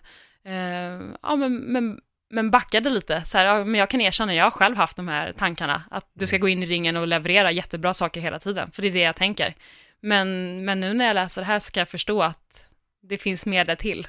[0.45, 3.25] eh, ja men, men, men backade lite.
[3.25, 6.11] Så här, ja, men jag kan erkänna, jag har själv haft de här tankarna, att
[6.15, 8.93] du ska gå in i ringen och leverera jättebra saker hela tiden, för det är
[8.93, 9.55] det jag tänker.
[10.01, 12.68] Men, men nu när jag läser det här så kan jag förstå att
[13.03, 14.07] det finns mer där till.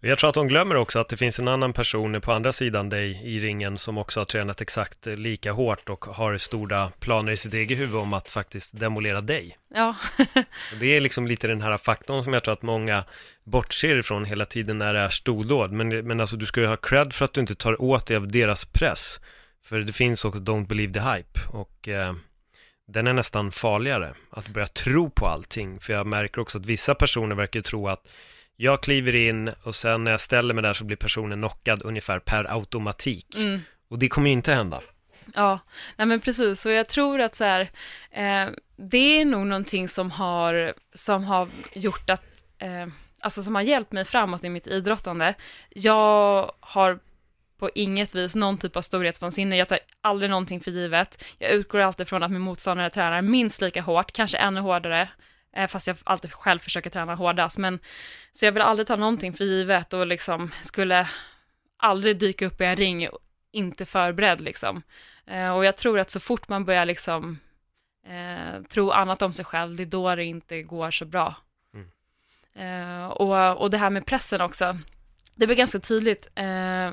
[0.00, 2.52] Och jag tror att de glömmer också att det finns en annan person på andra
[2.52, 7.32] sidan dig i ringen som också har tränat exakt lika hårt och har stora planer
[7.32, 9.56] i sitt eget huvud om att faktiskt demolera dig.
[9.74, 9.96] Ja,
[10.80, 13.04] det är liksom lite den här faktorn som jag tror att många
[13.44, 15.72] bortser ifrån hela tiden när det är stordåd.
[15.72, 18.16] Men, men alltså du ska ju ha cred för att du inte tar åt dig
[18.16, 19.20] av deras press.
[19.64, 22.14] För det finns också Don't Believe the Hype och eh,
[22.86, 24.14] den är nästan farligare.
[24.30, 25.80] Att börja tro på allting.
[25.80, 28.08] För jag märker också att vissa personer verkar tro att
[28.56, 32.18] jag kliver in och sen när jag ställer mig där så blir personen knockad ungefär
[32.18, 33.36] per automatik.
[33.36, 33.60] mm.
[33.88, 34.80] Och det kommer ju inte hända.
[35.34, 35.58] Ja,
[35.96, 36.66] nej men precis.
[36.66, 37.60] Och jag tror att så här,
[38.10, 42.24] eh, det är nog någonting som har, som har gjort att,
[42.58, 42.86] eh,
[43.20, 45.34] alltså som har hjälpt mig framåt i mitt idrottande.
[45.70, 46.98] Jag har
[47.58, 49.56] på inget vis någon typ av storhetsvansinne.
[49.56, 51.24] Jag tar aldrig någonting för givet.
[51.38, 55.08] Jag utgår alltid från att min motståndare tränar minst lika hårt, kanske ännu hårdare,
[55.56, 57.58] eh, fast jag alltid själv försöker träna hårdast.
[57.58, 57.78] Men,
[58.32, 61.08] så jag vill aldrig ta någonting för givet och liksom skulle
[61.76, 63.08] aldrig dyka upp i en ring
[63.52, 64.82] inte förberedd liksom.
[65.26, 67.38] Eh, och jag tror att så fort man börjar liksom
[68.06, 71.34] eh, tro annat om sig själv, det är då det inte går så bra.
[72.56, 74.78] Eh, och, och det här med pressen också,
[75.34, 76.28] det blir ganska tydligt.
[76.34, 76.92] Eh,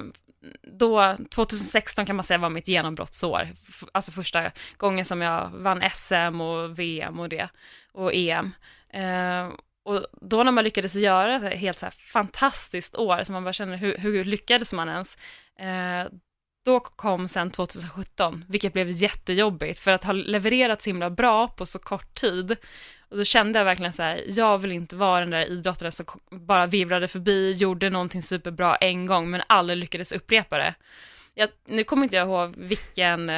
[0.62, 3.48] då, 2016 kan man säga var mitt genombrottsår.
[3.92, 7.50] Alltså första gången som jag vann SM och VM och det,
[7.92, 8.52] och EM.
[8.90, 9.50] Eh,
[9.86, 13.54] och då när man lyckades göra ett helt så här fantastiskt år, så man bara
[13.54, 15.18] känner hur, hur lyckades man ens?
[15.60, 16.14] Eh,
[16.66, 21.66] då kom sen 2017, vilket blev jättejobbigt för att ha levererat så himla bra på
[21.66, 22.56] så kort tid.
[23.14, 26.06] Och då kände jag verkligen så här, jag vill inte vara den där idrottaren som
[26.32, 30.74] bara virvlade förbi, gjorde någonting superbra en gång, men aldrig lyckades upprepa det.
[31.34, 33.32] Jag, nu kommer inte jag ihåg vilken,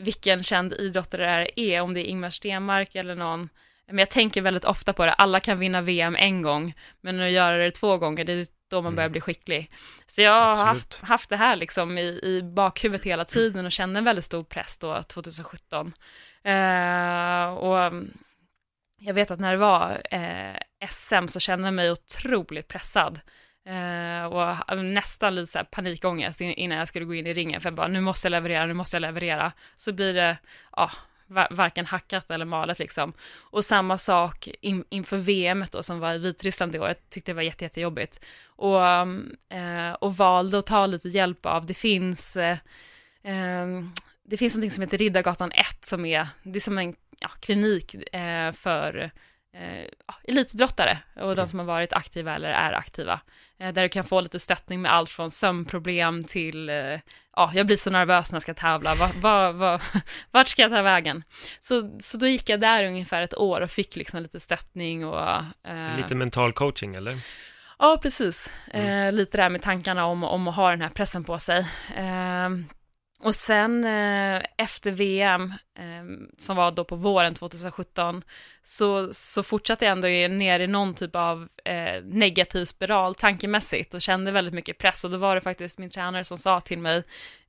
[0.00, 3.48] vilken känd idrottare det är, om det är Ingmar Stenmark eller någon,
[3.86, 7.30] men jag tänker väldigt ofta på det, alla kan vinna VM en gång, men att
[7.30, 9.70] göra det två gånger, det är då man börjar bli skicklig.
[10.06, 13.98] Så jag har haft, haft det här liksom i, i bakhuvudet hela tiden och kände
[13.98, 15.92] en väldigt stor press då, 2017.
[16.44, 18.10] Eh, och mm,
[19.06, 23.20] jag vet att när det var eh, SM så kände jag mig otroligt pressad.
[23.66, 27.68] Eh, och nästan lite så här panikångest innan jag skulle gå in i ringen, för
[27.68, 29.52] jag bara, nu måste jag leverera, nu måste jag leverera.
[29.76, 30.36] Så blir det,
[30.76, 30.90] ja,
[31.50, 33.12] varken hackat eller malet liksom.
[33.40, 37.32] Och samma sak in, inför VM då som var i Vitryssland i år, jag tyckte
[37.32, 38.24] det var jätte, jättejobbigt.
[38.46, 38.86] Och,
[39.56, 42.58] eh, och valde att ta lite hjälp av, det finns, eh,
[43.22, 43.66] eh,
[44.28, 48.14] det finns någonting som heter Riddargatan 1 som är, det är som en ja, klinik
[48.14, 49.10] eh, för
[49.52, 49.86] eh,
[50.24, 51.46] elitidrottare och de mm.
[51.46, 53.20] som har varit aktiva eller är aktiva.
[53.58, 57.00] Eh, där du kan få lite stöttning med allt från sömnproblem till, eh,
[57.36, 59.80] ja, jag blir så nervös när jag ska tävla, va, va, va,
[60.30, 61.24] vart ska jag ta vägen?
[61.60, 65.30] Så, så då gick jag där ungefär ett år och fick liksom lite stöttning och...
[65.68, 67.14] Eh, lite mental coaching eller?
[67.78, 68.50] Ja, precis.
[68.70, 69.08] Mm.
[69.08, 71.66] Eh, lite där med tankarna om, om att ha den här pressen på sig.
[73.26, 78.22] Och sen eh, efter VM, eh, som var då på våren 2017,
[78.62, 84.02] så, så fortsatte jag ändå ner i någon typ av eh, negativ spiral tankemässigt och
[84.02, 85.04] kände väldigt mycket press.
[85.04, 87.02] Och då var det faktiskt min tränare som sa till mig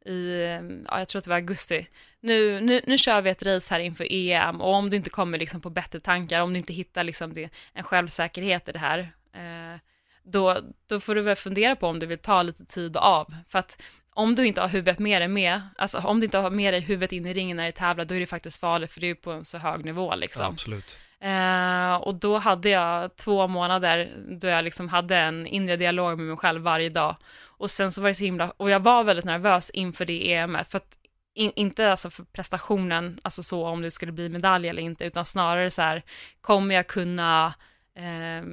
[0.06, 1.88] i, ehm, ja, jag tror att det var augusti,
[2.20, 5.38] nu, nu, nu kör vi ett race här inför EM och om du inte kommer
[5.38, 9.00] liksom på bättre tankar, om du inte hittar liksom det, en självsäkerhet i det här,
[9.34, 9.80] eh,
[10.24, 10.58] då,
[10.88, 13.36] då får du väl fundera på om du vill ta lite tid av.
[13.50, 13.82] För att
[14.18, 16.82] om du inte har huvudet med dig med, alltså om du inte har med dig
[16.82, 19.16] huvudet in i ringen när du tävlar, då är det faktiskt farligt, för det är
[19.16, 20.42] på en så hög nivå liksom.
[20.42, 20.98] Ja, absolut.
[21.20, 24.12] Eh, och då hade jag två månader
[24.42, 27.16] då jag liksom hade en inre dialog med mig själv varje dag.
[27.44, 30.72] Och sen så var det så himla, och jag var väldigt nervös inför det EMet,
[30.72, 30.98] för att
[31.34, 35.26] in, inte alltså för prestationen, alltså så om det skulle bli medalj eller inte, utan
[35.26, 36.04] snarare så här,
[36.42, 37.54] kommer jag kunna
[37.96, 38.46] eh,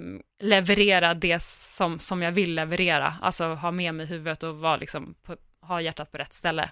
[0.42, 5.14] leverera det som, som jag vill leverera, alltså ha med mig huvudet och vara liksom
[5.22, 5.36] på,
[5.66, 6.70] ha hjärtat på rätt ställe.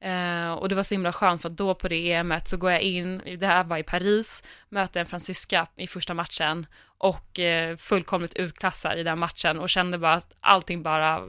[0.00, 2.70] Eh, och det var så himla skönt för att då på det EMet så går
[2.70, 6.66] jag in, det här var i Paris, möter en fransyska i första matchen
[6.98, 11.22] och eh, fullkomligt utklassar i den matchen och kände bara att allting bara,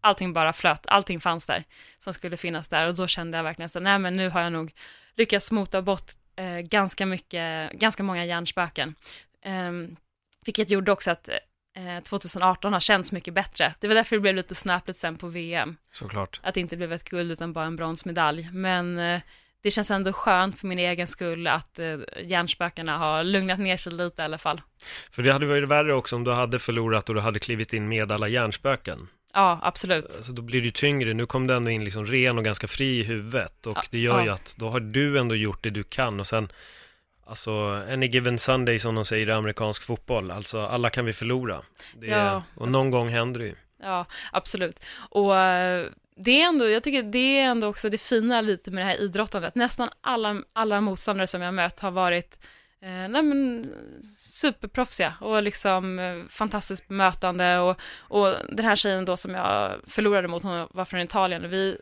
[0.00, 1.64] allting bara flöt, allting fanns där
[1.98, 4.52] som skulle finnas där och då kände jag verkligen så nej men nu har jag
[4.52, 4.72] nog
[5.16, 8.94] lyckats mota bort eh, ganska mycket, ganska många hjärnspöken.
[9.42, 9.72] Eh,
[10.44, 11.28] vilket gjorde också att
[12.04, 13.74] 2018 eh, har känts mycket bättre.
[13.80, 15.76] Det var därför det blev lite snöpligt sen på VM.
[15.92, 16.40] Såklart.
[16.42, 18.48] Att det inte blev ett guld utan bara en bronsmedalj.
[18.52, 19.20] Men eh,
[19.62, 23.92] det känns ändå skönt för min egen skull att eh, hjärnspökena har lugnat ner sig
[23.92, 24.60] lite i alla fall.
[25.10, 27.88] För det hade varit värre också om du hade förlorat och du hade klivit in
[27.88, 29.08] med alla hjärnspöken.
[29.34, 30.12] Ja, absolut.
[30.12, 31.14] Så då blir det ju tyngre.
[31.14, 33.98] Nu kom du ändå in liksom ren och ganska fri i huvudet och ja, det
[33.98, 34.24] gör ja.
[34.24, 36.48] ju att då har du ändå gjort det du kan och sen
[37.32, 37.50] Alltså,
[37.92, 41.62] any given Sunday som de säger i amerikansk fotboll, alltså alla kan vi förlora.
[42.00, 42.42] Det är, ja.
[42.54, 43.54] Och någon gång händer det ju.
[43.82, 44.84] Ja, absolut.
[45.10, 48.86] Och eh, det är ändå, jag tycker det är ändå också det fina lite med
[48.86, 49.54] det här idrottandet.
[49.54, 52.38] Nästan alla, alla motståndare som jag mött har varit
[52.82, 53.66] eh, nej men,
[54.18, 60.28] superproffsiga och liksom eh, fantastiskt bemötande och, och den här tjejen då som jag förlorade
[60.28, 61.78] mot, hon var från Italien och vi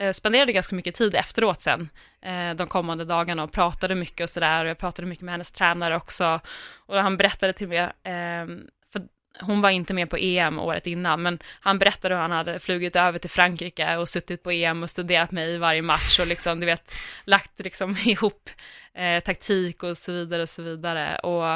[0.00, 1.88] Eh, spenderade ganska mycket tid efteråt sen,
[2.22, 4.64] eh, de kommande dagarna och pratade mycket och sådär.
[4.64, 6.40] Och jag pratade mycket med hennes tränare också.
[6.86, 9.02] Och han berättade till mig, ehm, för
[9.40, 12.96] hon var inte med på EM året innan, men han berättade hur han hade flugit
[12.96, 16.60] över till Frankrike och suttit på EM och studerat mig i varje match och liksom,
[16.60, 16.94] du vet,
[17.24, 18.50] lagt liksom ihop
[18.94, 21.18] eh, taktik och så vidare och så vidare.
[21.18, 21.46] Och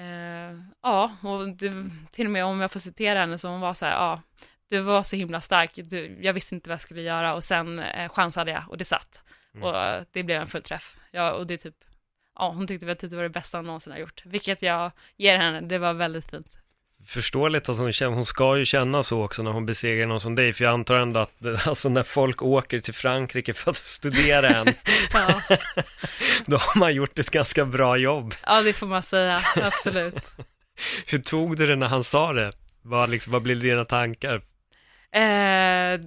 [0.00, 1.72] eh, ja, och det,
[2.12, 4.20] till och med om jag får citera henne så hon var så här, ja,
[4.70, 7.78] du var så himla stark, du, jag visste inte vad jag skulle göra och sen
[7.78, 9.22] eh, chansade jag och det satt.
[9.54, 9.66] Mm.
[9.66, 10.96] Och eh, det blev en fullträff.
[11.10, 11.74] Ja, och det är typ,
[12.38, 15.38] ja, hon tyckte att det var det bästa hon någonsin har gjort, vilket jag ger
[15.38, 16.60] henne, det var väldigt fint.
[17.06, 20.34] Förståeligt att hon känner, hon ska ju känna så också när hon besegrar någon som
[20.34, 21.32] dig, för jag antar ändå att,
[21.66, 24.66] alltså när folk åker till Frankrike för att studera en,
[26.46, 28.34] då har man gjort ett ganska bra jobb.
[28.46, 30.24] Ja, det får man säga, absolut.
[31.06, 32.52] Hur tog du det när han sa det?
[32.82, 34.42] Vad, liksom, vad blev dina tankar?
[35.12, 36.00] Eh,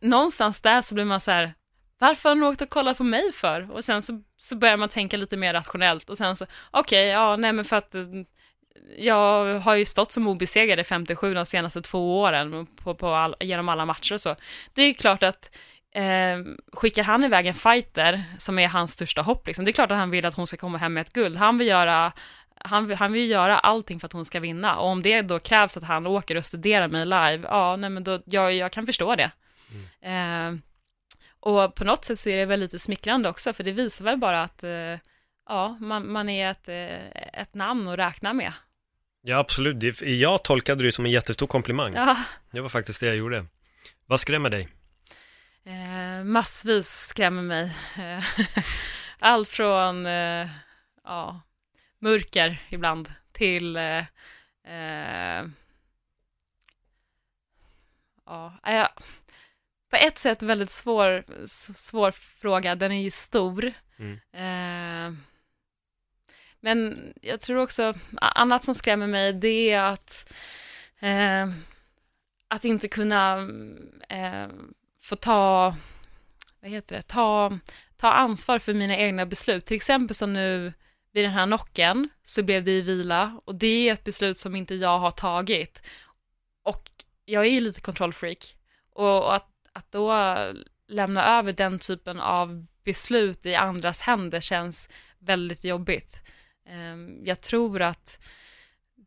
[0.00, 1.54] någonstans där så blir man så här,
[1.98, 3.70] varför har någon åkt och kollat på mig för?
[3.70, 7.06] Och sen så, så börjar man tänka lite mer rationellt och sen så, okej, okay,
[7.06, 8.02] ja, nej men för att eh,
[8.98, 13.36] jag har ju stått som obesegrad i 57 de senaste två åren på, på all,
[13.40, 14.36] genom alla matcher och så.
[14.74, 15.56] Det är ju klart att
[15.94, 16.38] eh,
[16.72, 19.98] skickar han iväg en fighter som är hans största hopp, liksom, det är klart att
[19.98, 21.36] han vill att hon ska komma hem med ett guld.
[21.36, 22.12] Han vill göra
[22.64, 25.76] han, han vill göra allting för att hon ska vinna och om det då krävs
[25.76, 29.14] att han åker och studerar mig live, ja, nej men då, jag, jag kan förstå
[29.14, 29.30] det.
[30.02, 30.54] Mm.
[30.54, 30.60] Eh,
[31.40, 34.18] och på något sätt så är det väl lite smickrande också, för det visar väl
[34.18, 34.98] bara att eh,
[35.48, 38.52] ja, man, man är ett, eh, ett namn att räkna med.
[39.22, 40.02] Ja, absolut.
[40.02, 41.92] Jag tolkade det som en jättestor komplimang.
[41.94, 42.16] Ja.
[42.50, 43.46] Det var faktiskt det jag gjorde.
[44.06, 44.68] Vad skrämmer dig?
[45.64, 47.76] Eh, massvis skrämmer mig.
[49.18, 50.48] Allt från, eh,
[51.04, 51.40] ja,
[52.04, 54.04] mörker ibland till eh,
[54.64, 55.46] eh,
[58.26, 58.88] ja, jag,
[59.90, 61.24] på ett sätt väldigt svår,
[61.76, 63.72] svår fråga, den är ju stor.
[63.98, 64.12] Mm.
[64.32, 65.18] Eh,
[66.60, 70.32] men jag tror också, annat som skrämmer mig, det är att,
[71.00, 71.46] eh,
[72.48, 73.38] att inte kunna
[74.08, 74.48] eh,
[75.02, 75.76] få ta,
[76.60, 77.58] vad heter det, ta,
[77.96, 79.66] ta ansvar för mina egna beslut.
[79.66, 80.72] Till exempel som nu
[81.14, 84.56] vid den här knocken så blev det i vila och det är ett beslut som
[84.56, 85.82] inte jag har tagit.
[86.62, 86.90] Och
[87.24, 88.56] jag är lite kontrollfreak
[88.90, 90.12] och att, att då
[90.88, 94.88] lämna över den typen av beslut i andras händer känns
[95.18, 96.22] väldigt jobbigt.
[96.68, 98.24] Ehm, jag tror att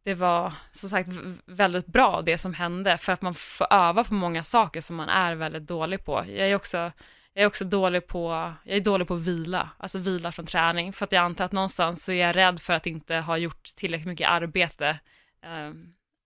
[0.04, 1.10] det var som sagt
[1.46, 5.10] väldigt bra det som hände för att man får öva på många saker som man
[5.10, 6.26] är väldigt dålig på.
[6.28, 6.92] Jag är också,
[7.38, 10.94] jag är också dålig på, jag är dålig på att vila, alltså vila från träning,
[10.94, 13.64] för att jag antar att någonstans så är jag rädd för att inte ha gjort
[13.76, 15.00] tillräckligt mycket arbete,
[15.42, 15.72] eh,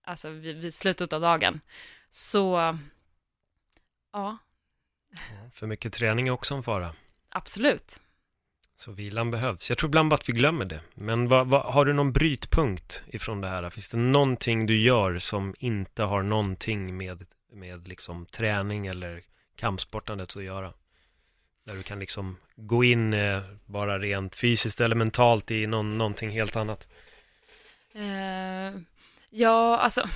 [0.04, 1.60] alltså vid, vid slutet av dagen.
[2.10, 2.76] Så,
[4.12, 4.38] ja.
[5.52, 6.94] För mycket träning är också en fara.
[7.28, 8.00] Absolut.
[8.74, 9.70] Så vilan behövs.
[9.70, 10.80] Jag tror ibland att vi glömmer det.
[10.94, 13.70] Men vad, vad, har du någon brytpunkt ifrån det här?
[13.70, 19.22] Finns det någonting du gör som inte har någonting med, med liksom träning eller
[19.56, 20.72] kampsportandet att göra?
[21.64, 26.30] Där du kan liksom gå in eh, bara rent fysiskt eller mentalt i någon, någonting
[26.30, 26.88] helt annat?
[27.96, 28.80] Uh,
[29.30, 30.08] ja, alltså,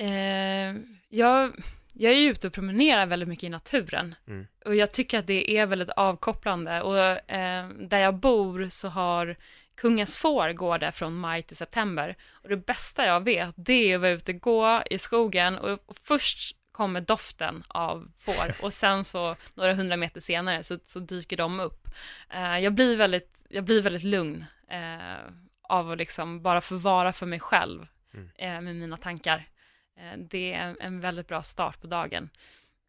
[0.00, 1.52] uh, jag
[1.96, 4.14] jag är ute och promenerar väldigt mycket i naturen.
[4.28, 4.46] Mm.
[4.64, 6.82] Och jag tycker att det är väldigt avkopplande.
[6.82, 9.36] Och eh, där jag bor så har
[9.76, 12.16] Kungens får går där från maj till september.
[12.30, 15.80] Och det bästa jag vet, det är att vara ute och gå i skogen och
[16.02, 21.36] först kommer doften av får och sen så några hundra meter senare så, så dyker
[21.36, 21.88] de upp.
[22.30, 27.12] Eh, jag, blir väldigt, jag blir väldigt lugn eh, av att liksom bara få vara
[27.12, 28.30] för mig själv mm.
[28.34, 29.48] eh, med mina tankar.
[29.96, 32.30] Eh, det är en väldigt bra start på dagen.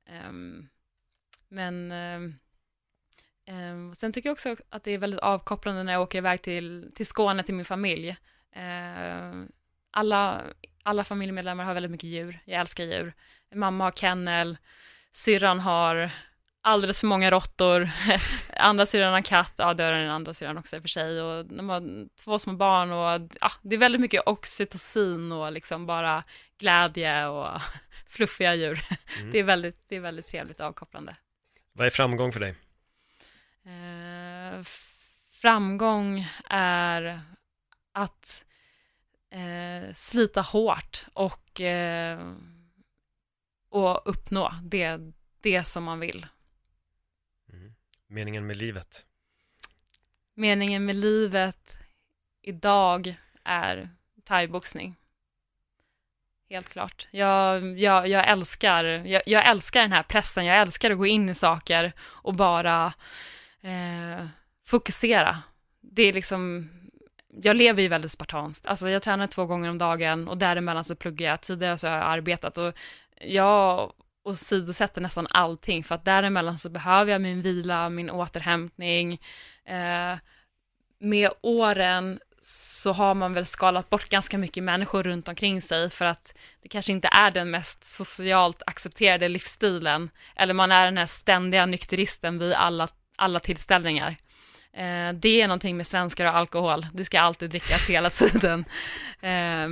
[0.09, 0.67] Ehm,
[1.47, 2.35] men ehm,
[3.45, 6.91] ehm, sen tycker jag också att det är väldigt avkopplande när jag åker iväg till,
[6.95, 8.17] till Skåne till min familj.
[9.91, 10.41] Alla,
[10.83, 12.39] alla familjemedlemmar har väldigt mycket djur.
[12.45, 13.13] Jag älskar djur.
[13.55, 14.57] Mamma har kennel,
[15.11, 16.11] syrran har
[16.61, 17.89] alldeles för många råttor,
[18.57, 21.21] andra syrran har katt, ja det har den andra syrran också i och för sig,
[21.21, 25.85] och de har två små barn och ja, det är väldigt mycket oxytocin och liksom
[25.85, 26.23] bara
[26.57, 27.61] glädje och
[28.07, 28.85] fluffiga djur.
[29.19, 29.31] Mm.
[29.31, 31.15] Det, är väldigt, det är väldigt trevligt och avkopplande.
[31.73, 32.55] Vad är framgång för dig?
[33.65, 34.63] Eh,
[35.31, 37.21] framgång är
[37.91, 38.45] att
[39.31, 42.19] eh, slita hårt och, eh,
[43.75, 44.99] och uppnå det,
[45.41, 46.27] det som man vill.
[48.07, 49.05] Meningen med livet?
[50.33, 51.77] Meningen med livet
[52.41, 53.89] idag är
[54.23, 54.95] thaiboxning.
[56.49, 57.07] Helt klart.
[57.11, 61.29] Jag, jag, jag älskar, jag, jag, älskar den här pressen, jag älskar att gå in
[61.29, 62.93] i saker och bara
[63.61, 64.25] eh,
[64.65, 65.41] fokusera.
[65.81, 66.69] Det är liksom,
[67.27, 68.67] jag lever ju väldigt spartanskt.
[68.67, 71.41] Alltså jag tränar två gånger om dagen och däremellan så pluggar jag.
[71.41, 72.73] Tidigare så har jag arbetat och
[73.21, 73.93] jag
[74.23, 79.21] åsidosätter nästan allting för att däremellan så behöver jag min vila, min återhämtning.
[79.65, 80.17] Eh,
[80.99, 86.05] med åren så har man väl skalat bort ganska mycket människor runt omkring sig för
[86.05, 90.09] att det kanske inte är den mest socialt accepterade livsstilen.
[90.35, 94.15] Eller man är den här ständiga nykteristen vid alla, alla tillställningar.
[94.73, 98.65] Eh, det är någonting med svenskar och alkohol, det ska alltid drickas hela tiden.
[99.21, 99.67] Eh,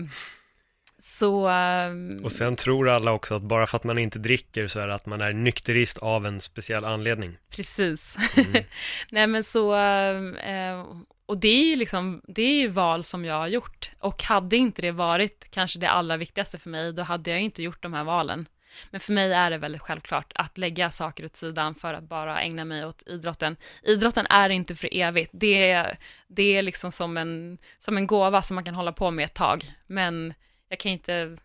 [1.06, 1.50] så...
[1.50, 2.22] Um...
[2.24, 4.96] Och sen tror alla också att bara för att man inte dricker så är det
[4.96, 7.38] att man är nykterist av en speciell anledning.
[7.50, 8.18] Precis.
[8.38, 8.64] Mm.
[9.10, 10.86] Nej men så, uh,
[11.26, 13.92] och det är ju liksom, det är ju val som jag har gjort.
[14.00, 17.64] Och hade inte det varit kanske det allra viktigaste för mig, då hade jag inte
[17.64, 18.48] gjort de här valen.
[18.90, 22.42] Men för mig är det väldigt självklart att lägga saker åt sidan för att bara
[22.42, 23.56] ägna mig åt idrotten.
[23.84, 25.32] Idrotten är inte för evigt.
[25.34, 25.98] Det är,
[26.28, 29.34] det är liksom som en, som en gåva som man kan hålla på med ett
[29.34, 29.72] tag.
[29.88, 30.34] Men
[30.74, 31.38] jag kan inte,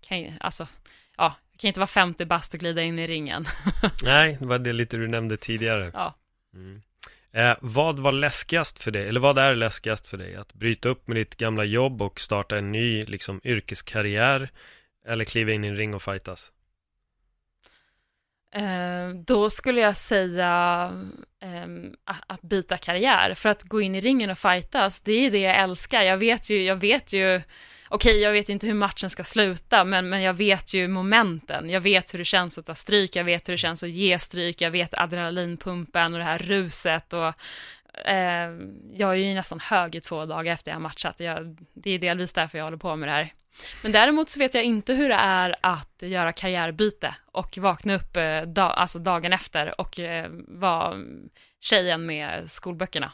[0.00, 0.68] kan, alltså,
[1.16, 3.46] ja, jag kan inte vara 50 bast och glida in i ringen.
[4.04, 5.90] Nej, det var det lite du nämnde tidigare.
[5.94, 6.14] Ja.
[6.54, 6.82] Mm.
[7.32, 10.36] Eh, vad var läskigast för dig, eller vad är läskigast för dig?
[10.36, 14.48] Att bryta upp med ditt gamla jobb och starta en ny liksom, yrkeskarriär
[15.06, 16.52] eller kliva in i en ring och fightas?
[18.54, 20.92] Eh, då skulle jag säga
[21.40, 21.66] eh,
[22.26, 25.56] att byta karriär, för att gå in i ringen och fightas, det är det jag
[25.56, 26.02] älskar.
[26.02, 27.42] Jag vet ju, jag vet ju
[27.94, 31.70] okej, okay, jag vet inte hur matchen ska sluta, men, men jag vet ju momenten.
[31.70, 34.18] Jag vet hur det känns att ta stryk, jag vet hur det känns att ge
[34.18, 37.26] stryk, jag vet adrenalinpumpen och det här ruset och
[38.06, 38.50] eh,
[38.92, 41.20] jag är ju nästan hög i två dagar efter jag har matchat.
[41.20, 43.32] Jag, det är delvis därför jag håller på med det här.
[43.82, 48.16] Men däremot så vet jag inte hur det är att göra karriärbyte och vakna upp
[48.16, 50.96] eh, da, alltså dagen efter och eh, vara
[51.60, 53.12] tjejen med skolböckerna.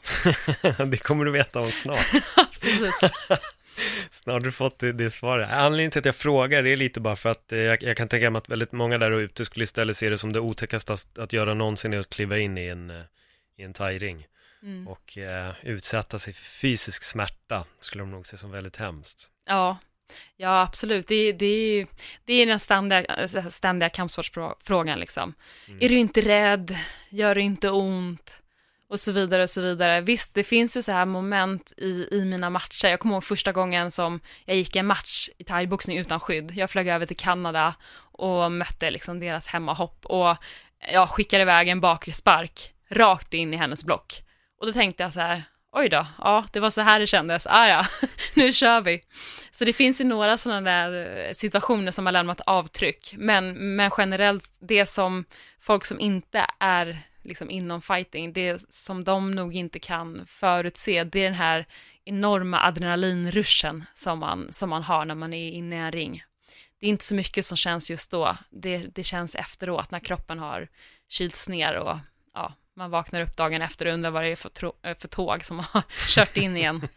[0.86, 2.10] det kommer du veta om snart.
[2.60, 3.00] Precis.
[4.10, 5.50] Snart har du fått det, det svaret.
[5.50, 8.30] Anledningen till att jag frågar är lite bara för att eh, jag, jag kan tänka
[8.30, 11.54] mig att väldigt många där ute skulle istället se det som det otäckaste att, göra
[11.54, 13.02] någonsin är att kliva in i en, eh,
[13.56, 14.26] i en thairing.
[14.62, 14.88] Mm.
[14.88, 19.30] Och eh, utsätta sig för fysisk smärta skulle de nog se som väldigt hemskt.
[19.46, 19.78] Ja,
[20.36, 21.06] ja absolut.
[21.06, 21.86] Det, det,
[22.24, 25.34] det är den ständiga, ständiga kampsportsfrågan liksom.
[25.68, 25.78] Mm.
[25.82, 26.76] Är du inte rädd?
[27.08, 28.42] Gör det inte ont?
[28.90, 30.00] Och så vidare och så vidare.
[30.00, 32.88] Visst, det finns ju så här moment i, i mina matcher.
[32.88, 36.52] Jag kommer ihåg första gången som jag gick en match i thaiboxning utan skydd.
[36.54, 37.74] Jag flög över till Kanada
[38.12, 40.36] och mötte liksom deras hemmahopp och
[40.92, 44.22] jag skickade iväg en bakre spark rakt in i hennes block.
[44.60, 47.46] Och då tänkte jag så här, oj då, ja, det var så här det kändes,
[47.46, 47.86] ah ja,
[48.34, 49.02] nu kör vi.
[49.50, 53.90] Så det finns ju några sådana där eh, situationer som har lämnat avtryck, men, men
[53.98, 55.24] generellt, det som
[55.60, 61.20] folk som inte är liksom inom fighting, det som de nog inte kan förutse, det
[61.20, 61.66] är den här
[62.04, 66.22] enorma adrenalinruschen som man, som man har när man är inne i en ring.
[66.80, 70.38] Det är inte så mycket som känns just då, det, det känns efteråt när kroppen
[70.38, 70.68] har
[71.08, 71.96] kylts ner och
[72.34, 74.50] ja, man vaknar upp dagen efter och undrar vad det är för,
[74.94, 76.88] för tåg som har kört in igen.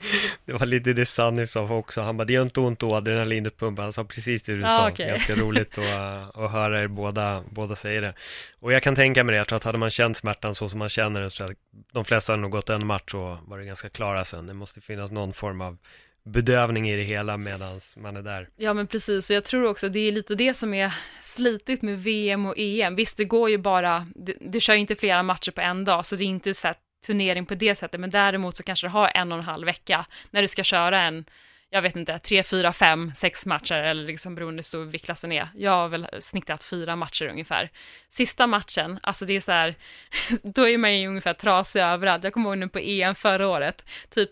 [0.44, 3.56] Det var lite det Sanny sa också, han bara, det gör inte ont då, adrenalinet
[3.58, 5.08] pumpar, han sa precis det du Ja, sa, okej.
[5.08, 5.84] ganska roligt att,
[6.36, 8.14] att höra er båda, båda säga det.
[8.60, 10.78] Och jag kan tänka mig det, jag tror att hade man känt smärtan så som
[10.78, 11.50] man känner den, så att
[11.92, 14.46] de flesta hade nog gått en match och var det ganska klara sen.
[14.46, 15.78] Det måste finnas någon form av
[16.24, 18.48] bedövning i det hela medan man är där.
[18.56, 22.02] Ja men precis, och jag tror också det är lite det som är slitigt med
[22.02, 22.96] VM och EM.
[22.96, 26.06] Visst, det går ju bara, du, du kör ju inte flera matcher på en dag,
[26.06, 26.76] så det är inte så här
[27.06, 30.06] turnering på det sättet, men däremot så kanske du har en och en halv vecka
[30.30, 31.24] när du ska köra en,
[31.70, 35.32] jag vet inte, tre, fyra, fem, sex matcher eller liksom beroende på hur stor viktklassen
[35.32, 35.48] är.
[35.54, 37.70] Jag har väl snittat fyra matcher ungefär.
[38.08, 39.74] Sista matchen, alltså det är så här,
[40.42, 42.24] då är man ju ungefär trasig överallt.
[42.24, 44.30] Jag kommer ihåg nu på EM förra året, typ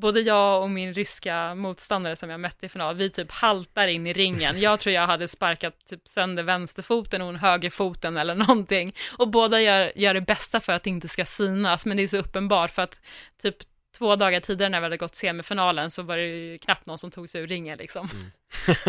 [0.00, 4.06] både jag och min ryska motståndare som jag mötte i final, vi typ haltar in
[4.06, 4.60] i ringen.
[4.60, 8.94] Jag tror jag hade sparkat typ sönder vänsterfoten och hon högerfoten eller någonting.
[9.18, 12.08] Och båda gör, gör det bästa för att det inte ska synas, men det är
[12.08, 13.00] så uppenbart för att
[13.42, 13.56] typ
[13.98, 17.10] två dagar tidigare när vi hade gått semifinalen så var det ju knappt någon som
[17.10, 18.08] tog sig ur ringen liksom.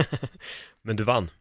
[0.82, 1.32] Men du vann.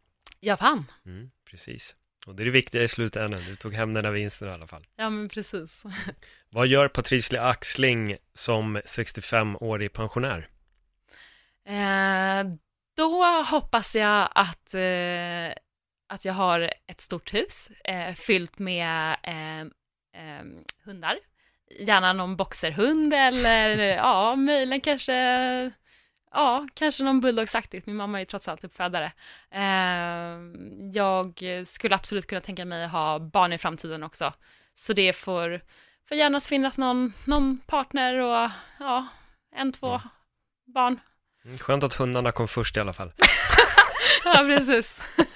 [0.41, 0.85] Jag vann.
[1.07, 1.95] Mm, precis.
[2.27, 4.67] Och det är det viktiga i slutändan, du tog hem den här vinsten i alla
[4.67, 4.87] fall.
[4.97, 5.85] Ja men precis.
[6.51, 10.49] Vad gör Patricia Axling som 65-årig pensionär?
[11.67, 12.45] Eh,
[12.97, 15.53] då hoppas jag att, eh,
[16.09, 19.61] att jag har ett stort hus eh, fyllt med eh,
[20.23, 20.45] eh,
[20.85, 21.19] hundar.
[21.81, 25.13] Gärna någon boxerhund eller ja, möjligen kanske
[26.33, 27.87] Ja, kanske någon bulldogsaktigt.
[27.87, 29.13] Min mamma är ju trots allt uppfödare.
[29.51, 30.39] Eh,
[30.93, 34.33] jag skulle absolut kunna tänka mig att ha barn i framtiden också.
[34.75, 35.61] Så det får,
[36.09, 39.07] får gärna finnas någon, någon partner och ja,
[39.57, 40.01] en, två Mm.
[40.75, 41.01] barn.
[41.45, 43.13] Mm, Skönt att hundarna kom först i alla fall.
[44.25, 45.01] Ja, precis.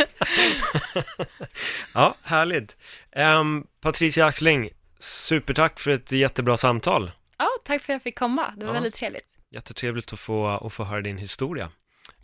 [1.95, 2.76] Ja, härligt.
[3.16, 7.11] Um, Patricia Axling, supertack för ett jättebra samtal.
[7.38, 8.55] Ja, tack för att jag fick komma.
[8.57, 8.74] Det var Ja.
[8.74, 9.26] väldigt trevligt.
[9.53, 11.70] Jättetrevligt att få, att få höra din historia.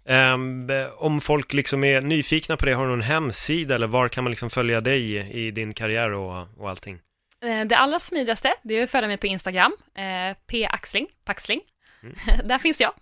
[0.05, 4.25] Ehm, om folk liksom är nyfikna på det, har du någon hemsida eller var kan
[4.25, 7.01] man liksom följa dig i, i din karriär och, och allting?
[7.43, 10.37] Eh, Det allra smidigaste, det är att följa mig på Instagram, eh,
[10.71, 11.61] paxling, paxling.
[12.03, 12.15] Mm.
[12.49, 12.93] Där finns jag.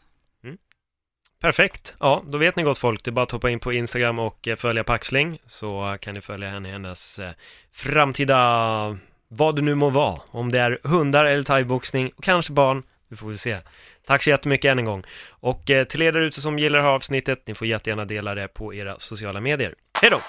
[1.41, 4.19] Perfekt, ja då vet ni gott folk, det är bara att hoppa in på Instagram
[4.19, 7.31] och eh, följa Paxling så kan ni följa henne i hennes eh,
[7.73, 8.99] framtida,
[9.29, 13.17] vad det nu må vara, om det är hundar eller thaiboxning och kanske barn, vi
[13.17, 13.59] får väl se.
[14.07, 15.03] Tack så jättemycket än en gång.
[15.29, 18.35] Och eh, till er där ute som gillar det här avsnittet, ni får jättegärna dela
[18.35, 19.75] det på era sociala medier.
[20.03, 20.21] Hej då!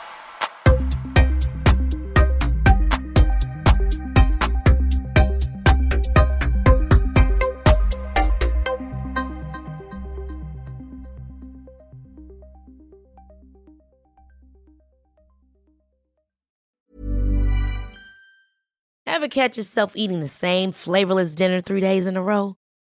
[19.18, 22.56] Ever catch yourself eating the same flavorless dinner three days in a row?